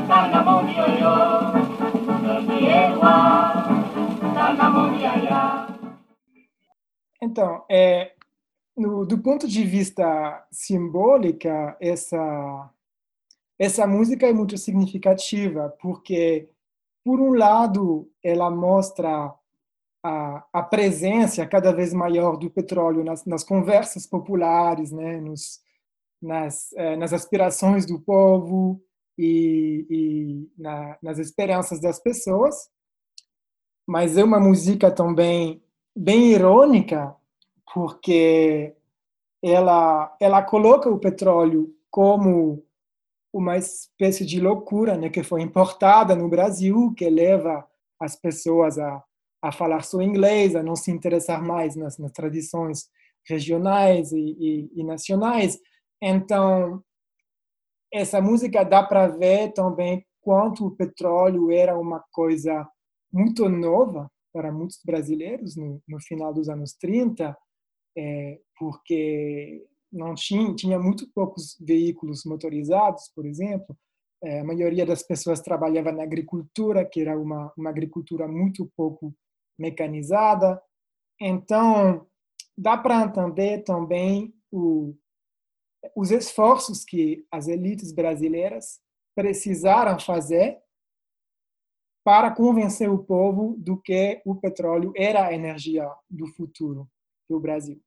tá 0.07 0.27
na 0.29 0.43
mão 0.43 0.65
de 0.65 0.73
ioiô, 0.75 1.15
candeeiro, 2.23 2.99
tá 3.01 4.53
na 4.57 4.69
mão 4.69 4.93
de 4.93 5.01
iaiá. 5.01 5.67
Então, 7.21 7.63
é, 7.69 8.11
no, 8.77 9.05
do 9.05 9.17
ponto 9.17 9.47
de 9.47 9.63
vista 9.63 10.45
simbólica, 10.51 11.75
essa 11.79 12.69
essa 13.57 13.85
música 13.85 14.27
é 14.27 14.33
muito 14.33 14.57
significativa 14.57 15.75
porque, 15.81 16.49
por 17.03 17.19
um 17.19 17.33
lado, 17.33 18.09
ela 18.23 18.49
mostra 18.49 19.33
a, 20.03 20.45
a 20.51 20.63
presença 20.63 21.45
cada 21.45 21.71
vez 21.71 21.93
maior 21.93 22.37
do 22.37 22.49
petróleo 22.49 23.03
nas, 23.03 23.25
nas 23.25 23.43
conversas 23.43 24.05
populares, 24.05 24.91
né, 24.91 25.21
nos, 25.21 25.61
nas, 26.21 26.73
eh, 26.73 26.97
nas 26.97 27.13
aspirações 27.13 27.85
do 27.85 27.99
povo 28.01 28.81
e, 29.17 29.85
e 29.89 30.61
na, 30.61 30.97
nas 31.01 31.19
esperanças 31.19 31.79
das 31.79 31.99
pessoas, 31.99 32.69
mas 33.87 34.17
é 34.17 34.23
uma 34.23 34.39
música 34.39 34.91
também 34.91 35.61
bem 35.95 36.31
irônica 36.31 37.15
porque 37.73 38.75
ela 39.41 40.15
ela 40.19 40.41
coloca 40.41 40.89
o 40.89 40.99
petróleo 40.99 41.75
como 41.89 42.63
uma 43.33 43.57
espécie 43.57 44.23
de 44.23 44.39
loucura, 44.39 44.95
né, 44.95 45.09
que 45.09 45.23
foi 45.23 45.41
importada 45.41 46.15
no 46.15 46.29
Brasil, 46.29 46.93
que 46.95 47.09
leva 47.09 47.67
as 47.99 48.15
pessoas 48.15 48.77
a, 48.77 49.03
a 49.41 49.51
falar 49.51 49.83
só 49.83 50.01
inglês, 50.01 50.55
a 50.55 50.61
não 50.61 50.75
se 50.75 50.91
interessar 50.91 51.41
mais 51.41 51.75
nas, 51.75 51.97
nas 51.97 52.11
tradições 52.11 52.87
regionais 53.27 54.11
e, 54.11 54.19
e, 54.19 54.71
e, 54.75 54.83
nacionais. 54.83 55.57
Então, 56.01 56.83
essa 57.91 58.21
música 58.21 58.63
dá 58.63 58.83
para 58.83 59.07
ver 59.07 59.53
também 59.53 60.05
quanto 60.21 60.67
o 60.67 60.75
petróleo 60.75 61.51
era 61.51 61.77
uma 61.77 62.03
coisa 62.11 62.67
muito 63.11 63.49
nova 63.49 64.11
para 64.31 64.51
muitos 64.51 64.79
brasileiros 64.83 65.55
no, 65.55 65.81
no 65.87 65.99
final 66.01 66.33
dos 66.33 66.49
anos 66.49 66.73
30, 66.73 67.35
é, 67.97 68.39
porque 68.57 69.65
não 69.93 70.15
tinha, 70.15 70.53
tinha 70.55 70.79
muito 70.79 71.07
poucos 71.13 71.55
veículos 71.61 72.25
motorizados, 72.25 73.11
por 73.15 73.25
exemplo. 73.25 73.77
É, 74.23 74.39
a 74.39 74.43
maioria 74.43 74.85
das 74.85 75.03
pessoas 75.03 75.41
trabalhava 75.41 75.91
na 75.91 76.03
agricultura, 76.03 76.83
que 76.83 77.01
era 77.01 77.17
uma, 77.17 77.53
uma 77.55 77.69
agricultura 77.69 78.27
muito 78.27 78.71
pouco 78.75 79.15
mecanizada. 79.57 80.61
Então, 81.21 82.07
dá 82.57 82.75
para 82.75 83.03
entender 83.03 83.63
também 83.63 84.33
o, 84.51 84.95
os 85.95 86.09
esforços 86.09 86.83
que 86.83 87.25
as 87.31 87.47
elites 87.47 87.91
brasileiras 87.91 88.81
precisaram 89.15 89.99
fazer 89.99 90.59
para 92.03 92.31
convencer 92.31 92.89
o 92.89 93.03
povo 93.03 93.55
do 93.57 93.79
que 93.79 94.21
o 94.25 94.35
petróleo 94.35 94.91
era 94.95 95.27
a 95.27 95.33
energia 95.33 95.89
do 96.09 96.27
futuro 96.27 96.89
do 97.29 97.39
Brasil. 97.39 97.81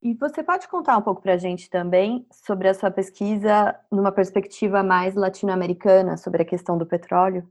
E 0.00 0.14
você 0.14 0.44
pode 0.44 0.68
contar 0.68 0.96
um 0.96 1.02
pouco 1.02 1.20
para 1.20 1.34
a 1.34 1.38
gente 1.38 1.68
também 1.68 2.24
sobre 2.32 2.68
a 2.68 2.74
sua 2.74 2.90
pesquisa 2.90 3.78
numa 3.90 4.12
perspectiva 4.12 4.82
mais 4.82 5.16
latino-americana 5.16 6.16
sobre 6.16 6.42
a 6.42 6.46
questão 6.46 6.78
do 6.78 6.86
petróleo? 6.86 7.48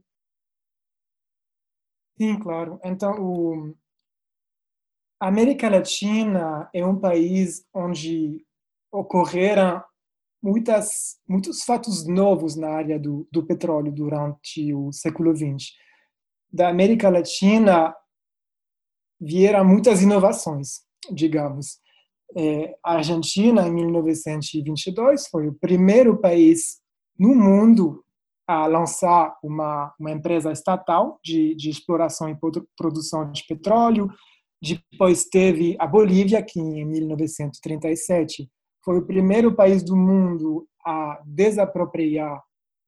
Sim, 2.18 2.38
claro. 2.38 2.80
Então, 2.82 3.12
o... 3.20 3.74
a 5.20 5.28
América 5.28 5.68
Latina 5.68 6.70
é 6.72 6.84
um 6.84 6.98
país 6.98 7.66
onde 7.72 8.44
ocorreram 8.90 9.84
muitas, 10.42 11.20
muitos 11.28 11.62
fatos 11.64 12.06
novos 12.06 12.56
na 12.56 12.70
área 12.70 12.98
do, 12.98 13.28
do 13.30 13.44
petróleo 13.46 13.92
durante 13.92 14.72
o 14.72 14.90
século 14.90 15.36
XX. 15.36 15.72
Da 16.50 16.70
América 16.70 17.10
Latina 17.10 17.94
vieram 19.20 19.66
muitas 19.66 20.00
inovações, 20.00 20.80
digamos. 21.10 21.78
É, 22.36 22.74
a 22.84 22.94
Argentina, 22.94 23.66
em 23.66 23.72
1922, 23.72 25.28
foi 25.28 25.48
o 25.48 25.54
primeiro 25.54 26.16
país 26.18 26.80
no 27.18 27.34
mundo 27.34 28.04
a 28.46 28.66
lançar 28.66 29.36
uma, 29.42 29.94
uma 29.98 30.10
empresa 30.10 30.50
estatal 30.50 31.18
de, 31.22 31.54
de 31.54 31.68
exploração 31.68 32.30
e 32.30 32.38
produção 32.76 33.30
de 33.30 33.44
petróleo. 33.46 34.08
Depois 34.60 35.24
teve 35.24 35.76
a 35.78 35.86
Bolívia, 35.86 36.42
que 36.42 36.58
em 36.58 36.84
1937 36.84 38.50
foi 38.84 38.98
o 38.98 39.06
primeiro 39.06 39.54
país 39.54 39.82
do 39.82 39.94
mundo 39.94 40.66
a 40.84 41.20
desapropriar 41.26 42.42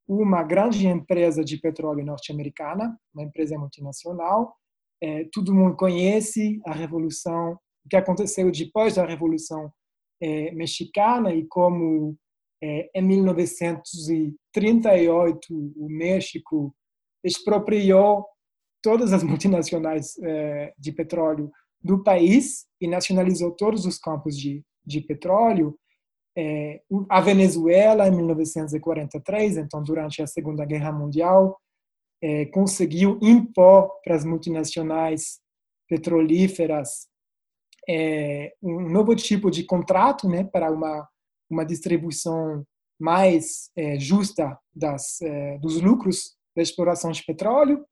uma 0.09 0.43
grande 0.43 0.89
empresa 0.89 1.45
de 1.45 1.59
petróleo 1.59 2.05
norte-americana, 2.05 2.99
uma 3.15 3.23
empresa 3.23 3.59
multinacional. 3.59 4.57
É, 5.03 5.29
todo 5.33 5.55
mundo 5.55 5.77
conhece 5.77 6.61
a 6.67 6.73
revolução 6.73 7.59
o 7.85 7.89
que 7.89 7.97
aconteceu 7.97 8.51
depois 8.51 8.95
da 8.95 9.07
Revolução 9.07 9.73
é, 10.21 10.51
Mexicana 10.53 11.35
e 11.35 11.47
como 11.47 12.17
é, 12.63 12.91
em 12.95 13.03
1938 13.03 15.47
o 15.51 15.89
México 15.89 16.75
expropriou 17.25 18.27
todas 18.83 19.13
as 19.13 19.23
multinacionais 19.25 20.19
é, 20.23 20.73
de 20.79 20.93
petróleo 20.93 21.51
do 21.83 22.03
país 22.03 22.67
e 22.81 22.87
nacionalizou 22.87 23.53
todos 23.53 23.87
os 23.87 23.99
campos 23.99 24.37
de, 24.37 24.63
de 24.85 25.01
petróleo. 25.01 25.79
É, 26.37 26.81
a 27.09 27.21
Venezuela, 27.21 28.07
em 28.07 28.15
1943, 28.15 29.57
então 29.57 29.83
durante 29.83 30.23
a 30.23 30.27
Segunda 30.27 30.65
Guerra 30.65 30.93
Mundial, 30.93 31.59
é, 32.23 32.47
conseguiu 32.47 33.19
impor 33.23 33.91
para 34.05 34.15
as 34.15 34.25
multinacionais 34.25 35.41
petrolíferas 35.89 37.09
é, 37.93 38.53
um 38.63 38.89
novo 38.89 39.17
tipo 39.17 39.51
de 39.51 39.65
contrato 39.65 40.29
né, 40.29 40.45
para 40.45 40.71
uma, 40.71 41.09
uma 41.51 41.65
distribuição 41.65 42.65
mais 43.01 43.69
é, 43.77 43.99
justa 43.99 44.57
das, 44.73 45.21
é, 45.23 45.59
dos 45.59 45.81
lucros 45.81 46.37
da 46.55 46.63
exploração 46.63 47.11
de 47.11 47.25
petróleo. 47.25 47.85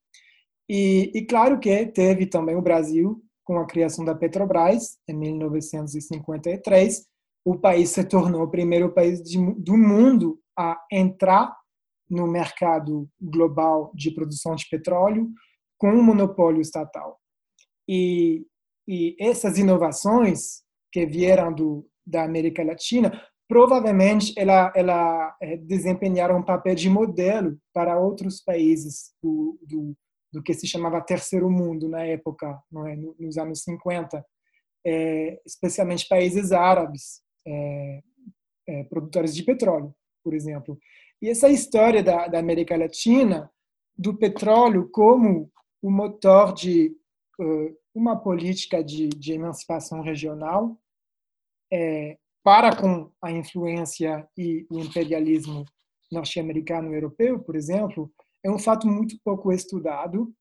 E, 0.69 1.11
e 1.13 1.27
claro 1.27 1.59
que 1.59 1.87
teve 1.87 2.27
também 2.27 2.55
o 2.55 2.63
Brasil 2.63 3.21
com 3.43 3.59
a 3.59 3.67
criação 3.67 4.05
da 4.05 4.15
Petrobras 4.15 4.99
em 5.09 5.15
1953, 5.15 7.07
o 7.45 7.59
país 7.59 7.89
se 7.89 8.05
tornou 8.05 8.43
o 8.43 8.51
primeiro 8.51 8.93
país 8.93 9.23
de, 9.23 9.39
do 9.55 9.77
mundo 9.77 10.39
a 10.57 10.79
entrar 10.93 11.57
no 12.09 12.27
mercado 12.27 13.09
global 13.21 13.91
de 13.95 14.11
produção 14.11 14.55
de 14.55 14.69
petróleo 14.69 15.31
com 15.79 15.91
um 15.91 16.03
monopólio 16.03 16.61
estatal. 16.61 17.19
E, 17.89 18.45
e 18.89 19.15
essas 19.21 19.59
inovações 19.59 20.63
que 20.91 21.05
vieram 21.05 21.53
do, 21.53 21.87
da 22.07 22.25
América 22.25 22.65
Latina, 22.65 23.23
provavelmente 23.47 24.33
ela, 24.35 24.73
ela 24.75 25.37
é, 25.43 25.59
desempenharam 25.59 26.39
um 26.39 26.43
papel 26.43 26.75
de 26.75 26.89
modelo 26.89 27.59
para 27.75 28.01
outros 28.01 28.41
países 28.41 29.13
do, 29.23 29.59
do, 29.63 29.95
do, 30.33 30.43
que 30.43 30.55
se 30.55 30.67
chamava 30.67 31.03
terceiro 31.03 31.51
mundo 31.51 31.87
na 31.87 32.03
época, 32.03 32.59
é? 32.87 32.97
nos 33.19 33.37
anos 33.37 33.63
50, 33.63 34.25
é, 34.87 35.39
especialmente 35.45 36.09
países 36.09 36.51
árabes, 36.51 37.21
é, 37.47 38.01
produtores 38.89 39.35
de 39.35 39.43
petróleo, 39.43 39.95
por 40.25 40.33
exemplo. 40.33 40.79
E 41.21 41.29
essa 41.29 41.51
história 41.51 42.03
da, 42.03 42.27
da 42.27 42.39
América 42.39 42.77
Latina, 42.77 43.51
do 43.97 44.17
petróleo 44.17 44.89
como 44.91 45.51
o 45.83 45.91
motor 45.91 46.55
de 46.55 46.98
uma 47.95 48.17
política 48.17 48.83
de, 48.83 49.09
de 49.09 49.33
emancipação 49.33 50.01
regional, 50.01 50.79
é, 51.73 52.19
para 52.43 52.75
com 52.75 53.11
a 53.23 53.31
influência 53.31 54.29
e 54.37 54.67
o 54.71 54.79
imperialismo 54.79 55.65
norte-americano 56.11 56.91
e 56.91 56.97
europeu, 56.97 57.39
por 57.39 57.55
exemplo, 57.55 58.11
é 58.43 58.51
um 58.51 58.59
fato 58.59 58.87
muito 58.87 59.19
pouco 59.23 59.53
estudado. 59.53 60.33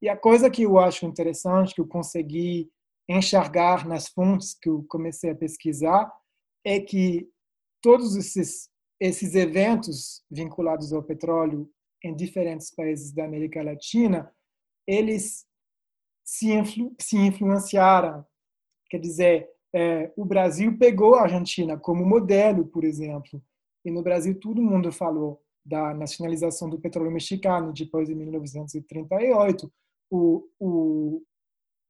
E 0.00 0.08
a 0.08 0.16
coisa 0.16 0.48
que 0.48 0.62
eu 0.62 0.78
acho 0.78 1.04
interessante, 1.04 1.74
que 1.74 1.80
eu 1.80 1.86
consegui 1.86 2.70
enxergar 3.08 3.86
nas 3.86 4.08
fontes 4.08 4.54
que 4.54 4.68
eu 4.68 4.84
comecei 4.88 5.30
a 5.30 5.34
pesquisar, 5.34 6.10
é 6.64 6.78
que 6.78 7.28
todos 7.82 8.14
esses 8.16 8.70
esses 9.00 9.34
eventos 9.34 10.22
vinculados 10.30 10.92
ao 10.92 11.02
petróleo 11.02 11.70
em 12.04 12.14
diferentes 12.14 12.70
países 12.70 13.12
da 13.12 13.24
América 13.24 13.62
Latina, 13.62 14.30
eles 14.86 15.46
se, 16.30 16.52
influ, 16.52 16.94
se 16.96 17.16
influenciaram. 17.16 18.24
Quer 18.88 19.00
dizer, 19.00 19.50
é, 19.74 20.12
o 20.16 20.24
Brasil 20.24 20.78
pegou 20.78 21.16
a 21.16 21.22
Argentina 21.22 21.76
como 21.76 22.06
modelo, 22.06 22.64
por 22.68 22.84
exemplo, 22.84 23.42
e 23.84 23.90
no 23.90 24.00
Brasil 24.00 24.38
todo 24.38 24.62
mundo 24.62 24.92
falou 24.92 25.42
da 25.64 25.92
nacionalização 25.92 26.70
do 26.70 26.80
petróleo 26.80 27.10
mexicano 27.10 27.72
depois 27.72 28.06
de 28.06 28.14
1938. 28.14 29.72
O, 30.08 30.48
o, 30.60 31.22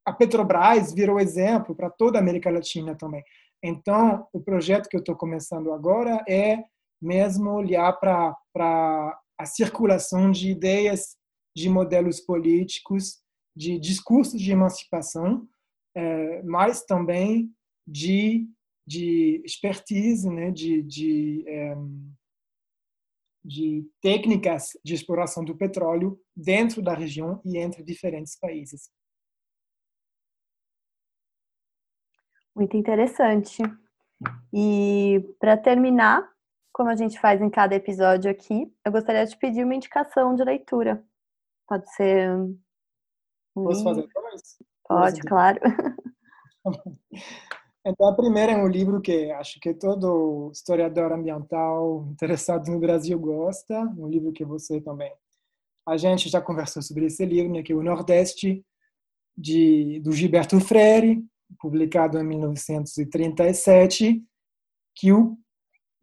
a 0.07 0.13
Petrobras 0.13 0.95
virou 0.95 1.21
exemplo 1.21 1.75
para 1.75 1.91
toda 1.91 2.19
a 2.19 2.23
América 2.23 2.51
Latina 2.51 2.95
também. 2.95 3.23
Então, 3.63 4.27
o 4.33 4.41
projeto 4.41 4.89
que 4.89 4.97
eu 4.97 5.01
estou 5.01 5.17
começando 5.17 5.71
agora 5.71 6.25
é 6.27 6.65
mesmo 7.01 7.51
olhar 7.51 7.93
para 7.93 8.35
a 9.39 9.47
circulação 9.47 10.31
de 10.31 10.51
ideias, 10.51 11.15
de 11.55 11.69
modelos 11.69 12.21
políticos, 12.21 13.21
de 13.55 13.79
discursos 13.79 14.41
de 14.41 14.53
emancipação, 14.53 15.49
é, 15.95 16.43
mas 16.43 16.85
também 16.85 17.53
de, 17.87 18.49
de 18.87 19.43
expertise, 19.45 20.29
né, 20.31 20.51
de, 20.51 20.83
de, 20.83 21.45
é, 21.49 21.75
de 23.45 23.89
técnicas 24.01 24.71
de 24.85 24.95
exploração 24.95 25.45
do 25.45 25.57
petróleo 25.57 26.21
dentro 26.37 26.81
da 26.81 26.95
região 26.95 27.41
e 27.45 27.59
entre 27.59 27.83
diferentes 27.83 28.39
países. 28.39 28.91
Muito 32.55 32.77
interessante. 32.77 33.63
E 34.53 35.35
para 35.39 35.57
terminar, 35.57 36.29
como 36.73 36.91
a 36.91 36.97
gente 36.97 37.19
faz 37.19 37.41
em 37.41 37.49
cada 37.49 37.75
episódio 37.75 38.31
aqui, 38.31 38.73
eu 38.85 38.93
gostaria 38.93 39.25
de 39.25 39.37
pedir 39.37 39.65
uma 39.65 39.75
indicação 39.75 40.35
de 40.35 40.45
leitura. 40.45 41.05
Pode 41.67 41.91
ser. 41.95 42.29
Posso 43.65 43.85
fazer 43.85 44.09
dois? 44.15 44.43
Pode, 44.89 45.21
claro. 45.23 45.59
Então, 47.85 48.09
a 48.09 48.15
primeira 48.15 48.53
é 48.53 48.57
um 48.57 48.69
livro 48.69 49.01
que 49.01 49.31
acho 49.31 49.59
que 49.59 49.73
todo 49.73 50.51
historiador 50.53 51.13
ambiental 51.13 52.07
interessado 52.13 52.71
no 52.71 52.79
Brasil 52.79 53.19
gosta, 53.19 53.81
um 53.97 54.07
livro 54.07 54.33
que 54.33 54.45
você 54.45 54.83
também. 54.83 55.11
A 55.89 55.97
gente 55.97 56.29
já 56.29 56.43
conversou 56.43 56.83
sobre 56.83 57.07
esse 57.07 57.25
livro, 57.25 57.51
né, 57.51 57.63
que 57.63 57.73
é 57.73 57.75
o 57.75 57.83
Nordeste, 57.83 58.63
de, 59.37 59.99
do 60.01 60.13
Gilberto 60.13 60.61
Freire, 60.61 61.25
publicado 61.59 62.19
em 62.19 62.23
1937, 62.23 64.23
que 64.95 65.11
o 65.11 65.39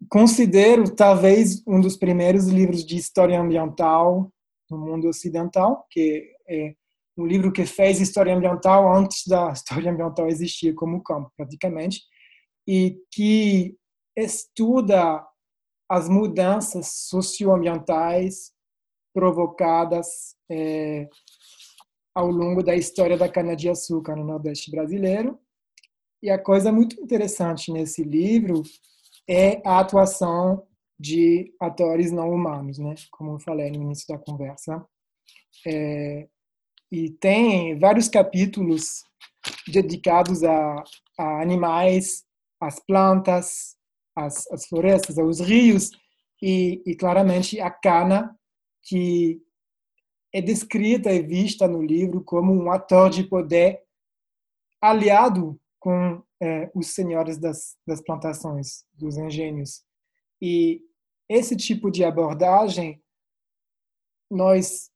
considero 0.09 0.93
talvez 0.93 1.61
um 1.67 1.79
dos 1.79 1.95
primeiros 1.95 2.47
livros 2.47 2.83
de 2.83 2.97
história 2.97 3.39
ambiental 3.39 4.31
no 4.69 4.79
mundo 4.79 5.07
ocidental, 5.07 5.85
que 5.91 6.33
é 6.47 6.75
um 7.17 7.25
livro 7.25 7.51
que 7.51 7.65
fez 7.65 7.99
história 7.99 8.35
ambiental 8.35 8.93
antes 8.93 9.25
da 9.27 9.51
história 9.53 9.91
ambiental 9.91 10.27
existir 10.27 10.73
como 10.75 11.01
campo, 11.01 11.31
praticamente, 11.35 12.01
e 12.67 12.97
que 13.11 13.75
estuda 14.15 15.25
as 15.89 16.09
mudanças 16.09 17.07
socioambientais 17.07 18.51
provocadas 19.13 20.35
é, 20.51 21.07
ao 22.13 22.29
longo 22.29 22.61
da 22.61 22.75
história 22.75 23.17
da 23.17 23.29
cana-de-açúcar 23.29 24.15
no 24.15 24.25
Nordeste 24.25 24.69
brasileiro. 24.69 25.39
E 26.21 26.29
a 26.29 26.37
coisa 26.37 26.71
muito 26.71 26.99
interessante 27.01 27.71
nesse 27.71 28.03
livro 28.03 28.63
é 29.29 29.61
a 29.65 29.79
atuação 29.79 30.67
de 30.99 31.53
atores 31.59 32.11
não 32.11 32.31
humanos, 32.31 32.79
né? 32.79 32.95
Como 33.11 33.33
eu 33.33 33.39
falei 33.39 33.71
no 33.71 33.83
início 33.83 34.07
da 34.07 34.17
conversa. 34.17 34.83
É, 35.65 36.27
e 36.91 37.09
tem 37.09 37.77
vários 37.79 38.07
capítulos 38.07 39.03
dedicados 39.67 40.43
a, 40.43 40.83
a 41.17 41.41
animais, 41.41 42.25
às 42.59 42.79
plantas, 42.79 43.75
às, 44.15 44.49
às, 44.51 44.65
florestas, 44.67 45.17
aos 45.17 45.39
rios 45.39 45.91
e, 46.41 46.81
e 46.85 46.95
claramente 46.95 47.59
a 47.59 47.69
cana 47.69 48.35
que 48.83 49.41
é 50.33 50.41
descrita 50.41 51.11
e 51.11 51.21
vista 51.21 51.67
no 51.67 51.81
livro 51.81 52.23
como 52.23 52.53
um 52.53 52.71
ator 52.71 53.09
de 53.09 53.23
poder 53.23 53.81
aliado 54.81 55.59
com 55.79 56.23
é, 56.41 56.69
os 56.73 56.87
senhores 56.93 57.37
das, 57.37 57.77
das 57.85 58.01
plantações, 58.01 58.85
dos 58.93 59.17
engenhos. 59.17 59.83
E 60.41 60.81
esse 61.29 61.55
tipo 61.55 61.89
de 61.89 62.03
abordagem, 62.03 63.01
nós, 64.29 64.91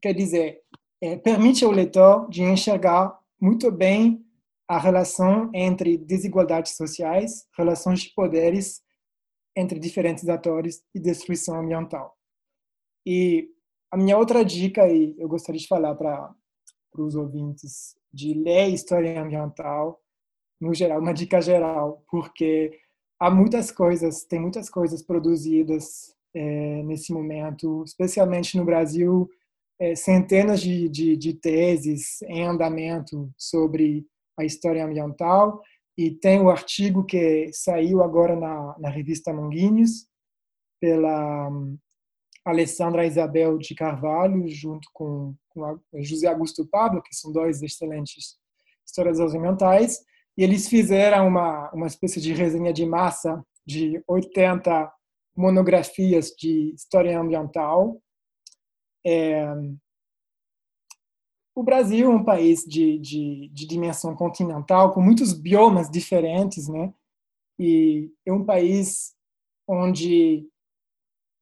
quer 0.00 0.12
dizer, 0.12 0.60
é, 1.00 1.16
permite 1.16 1.64
ao 1.64 1.70
leitor 1.70 2.28
de 2.28 2.42
enxergar 2.42 3.18
muito 3.40 3.70
bem 3.70 4.24
a 4.68 4.78
relação 4.78 5.50
entre 5.54 5.96
desigualdades 5.96 6.76
sociais, 6.76 7.46
relações 7.56 8.00
de 8.00 8.12
poderes 8.14 8.82
entre 9.56 9.78
diferentes 9.78 10.28
atores 10.28 10.82
e 10.94 11.00
destruição 11.00 11.60
ambiental. 11.60 12.16
E 13.06 13.48
a 13.90 13.96
minha 13.96 14.18
outra 14.18 14.44
dica, 14.44 14.88
e 14.88 15.14
eu 15.18 15.28
gostaria 15.28 15.60
de 15.60 15.68
falar 15.68 15.94
para 15.94 16.34
os 16.98 17.14
ouvintes 17.14 17.96
de 18.12 18.34
ler 18.34 18.68
história 18.68 19.20
ambiental, 19.22 20.00
no 20.60 20.74
geral, 20.74 21.00
uma 21.00 21.14
dica 21.14 21.40
geral, 21.40 22.04
porque 22.10 22.78
há 23.20 23.30
muitas 23.30 23.70
coisas, 23.70 24.24
tem 24.24 24.40
muitas 24.40 24.68
coisas 24.68 25.02
produzidas 25.02 26.14
é, 26.34 26.82
nesse 26.82 27.12
momento, 27.12 27.82
especialmente 27.84 28.56
no 28.56 28.64
Brasil, 28.64 29.28
é, 29.78 29.94
centenas 29.94 30.60
de, 30.60 30.88
de, 30.88 31.16
de, 31.16 31.34
teses 31.34 32.22
em 32.22 32.44
andamento 32.44 33.30
sobre 33.36 34.06
a 34.38 34.44
história 34.44 34.84
ambiental, 34.84 35.60
e 35.96 36.10
tem 36.10 36.40
o 36.40 36.50
artigo 36.50 37.04
que 37.04 37.50
saiu 37.52 38.02
agora 38.02 38.36
na, 38.36 38.76
na 38.78 38.90
revista 38.90 39.32
Manguinhos, 39.32 40.06
pela 40.80 41.48
um, 41.48 41.78
Alessandra 42.44 43.06
Isabel 43.06 43.58
de 43.58 43.74
Carvalho, 43.74 44.46
junto 44.48 44.88
com, 44.92 45.34
com 45.48 45.80
José 45.94 46.28
Augusto 46.28 46.66
Pablo, 46.66 47.02
que 47.02 47.14
são 47.14 47.32
dois 47.32 47.62
excelentes 47.62 48.36
historiadores 48.86 49.34
ambientais, 49.34 50.00
e 50.38 50.44
eles 50.44 50.68
fizeram 50.68 51.26
uma, 51.26 51.70
uma 51.72 51.86
espécie 51.86 52.20
de 52.20 52.32
resenha 52.32 52.72
de 52.72 52.84
massa 52.86 53.42
de 53.66 54.02
80 54.06 54.92
monografias 55.36 56.28
de 56.38 56.72
história 56.74 57.18
ambiental. 57.18 58.00
É, 59.08 59.46
o 61.54 61.62
Brasil 61.62 62.10
é 62.10 62.14
um 62.14 62.24
país 62.24 62.64
de, 62.64 62.98
de, 62.98 63.48
de, 63.52 63.66
dimensão 63.66 64.16
continental, 64.16 64.92
com 64.92 65.00
muitos 65.00 65.32
biomas 65.32 65.88
diferentes, 65.88 66.66
né? 66.66 66.92
E 67.56 68.12
é 68.26 68.32
um 68.32 68.44
país 68.44 69.14
onde 69.66 70.48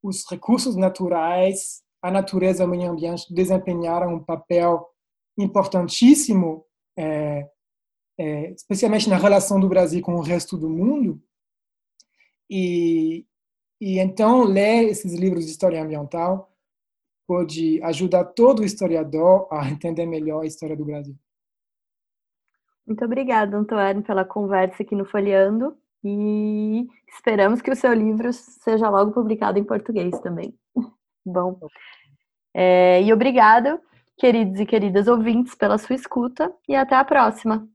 os 0.03 0.29
recursos 0.31 0.77
naturais, 0.77 1.83
a 2.03 2.11
natureza 2.11 2.63
e 2.63 2.67
o 2.67 2.69
meio 2.69 2.91
ambiente 2.91 3.33
desempenharam 3.33 4.15
um 4.15 4.23
papel 4.23 4.87
importantíssimo, 5.39 6.67
é, 6.99 7.49
é, 8.21 8.51
especialmente 8.51 9.09
na 9.09 9.17
relação 9.17 9.59
do 9.59 9.69
Brasil 9.71 10.03
com 10.03 10.17
o 10.17 10.23
resto 10.23 10.59
do 10.59 10.69
mundo. 10.69 11.19
E, 12.49 13.27
e 13.81 13.99
então, 13.99 14.45
ler 14.45 14.85
esses 14.91 15.15
livros 15.15 15.47
de 15.47 15.51
história 15.51 15.83
ambiental 15.83 16.54
pode 17.27 17.83
ajudar 17.83 18.25
todo 18.25 18.65
historiador 18.65 19.49
a 19.51 19.69
entender 19.69 20.07
melhor 20.07 20.43
a 20.43 20.47
história 20.47 20.77
do 20.77 20.85
Brasil. 20.85 21.15
Muito 22.87 23.05
obrigada, 23.05 23.57
Antônio, 23.57 24.03
pela 24.03 24.25
conversa 24.25 24.83
aqui 24.83 24.95
no 24.95 25.07
Folheando 25.07 25.77
e 26.05 26.87
esperamos 27.09 27.63
que 27.63 27.71
o 27.71 27.77
seu 27.77 27.93
livro 27.95 28.31
seja 28.33 28.91
logo 28.91 29.13
publicado 29.13 29.59
em 29.59 29.65
português 29.65 30.19
também. 30.21 30.55
Bom, 31.25 31.59
é, 32.53 33.03
e 33.03 33.11
obrigado, 33.11 33.81
queridos 34.19 34.61
e 34.61 34.67
queridas 34.67 35.09
ouvintes, 35.09 35.55
pela 35.55 35.79
sua 35.79 35.97
escuta 35.97 36.53
e 36.69 36.75
até 36.75 36.95
a 36.95 37.05
próxima. 37.05 37.67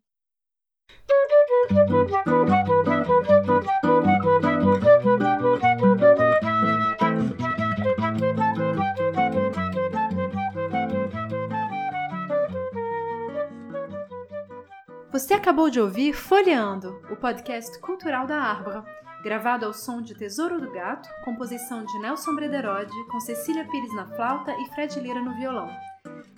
Você 15.29 15.35
acabou 15.35 15.69
de 15.69 15.79
ouvir 15.79 16.11
Folheando, 16.11 17.03
o 17.11 17.15
podcast 17.15 17.77
cultural 17.81 18.25
da 18.25 18.37
Árbora, 18.37 18.83
gravado 19.21 19.63
ao 19.63 19.71
som 19.71 20.01
de 20.01 20.15
Tesouro 20.15 20.59
do 20.59 20.71
Gato, 20.71 21.07
composição 21.23 21.85
de 21.85 21.99
Nelson 21.99 22.33
Brederode, 22.33 22.91
com 23.11 23.19
Cecília 23.19 23.63
Pires 23.69 23.93
na 23.93 24.07
flauta 24.07 24.51
e 24.53 24.65
Fred 24.73 24.99
Lira 24.99 25.21
no 25.21 25.35
violão. 25.35 25.69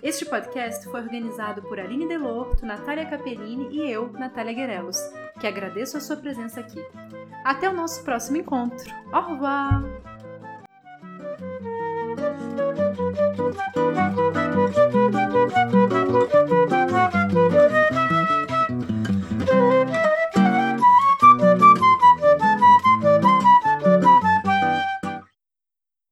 Este 0.02 0.26
podcast 0.26 0.84
foi 0.90 1.00
organizado 1.00 1.62
por 1.62 1.80
Aline 1.80 2.06
Delorto, 2.06 2.66
Natália 2.66 3.06
Capellini 3.06 3.74
e 3.74 3.90
eu, 3.90 4.12
Natália 4.12 4.52
Guerelos, 4.52 4.98
que 5.40 5.46
agradeço 5.46 5.96
a 5.96 6.00
sua 6.00 6.18
presença 6.18 6.60
aqui. 6.60 6.84
Até 7.46 7.70
o 7.70 7.74
nosso 7.74 8.04
próximo 8.04 8.36
encontro. 8.36 8.92
Au 9.10 9.22
revoir! 9.22 10.11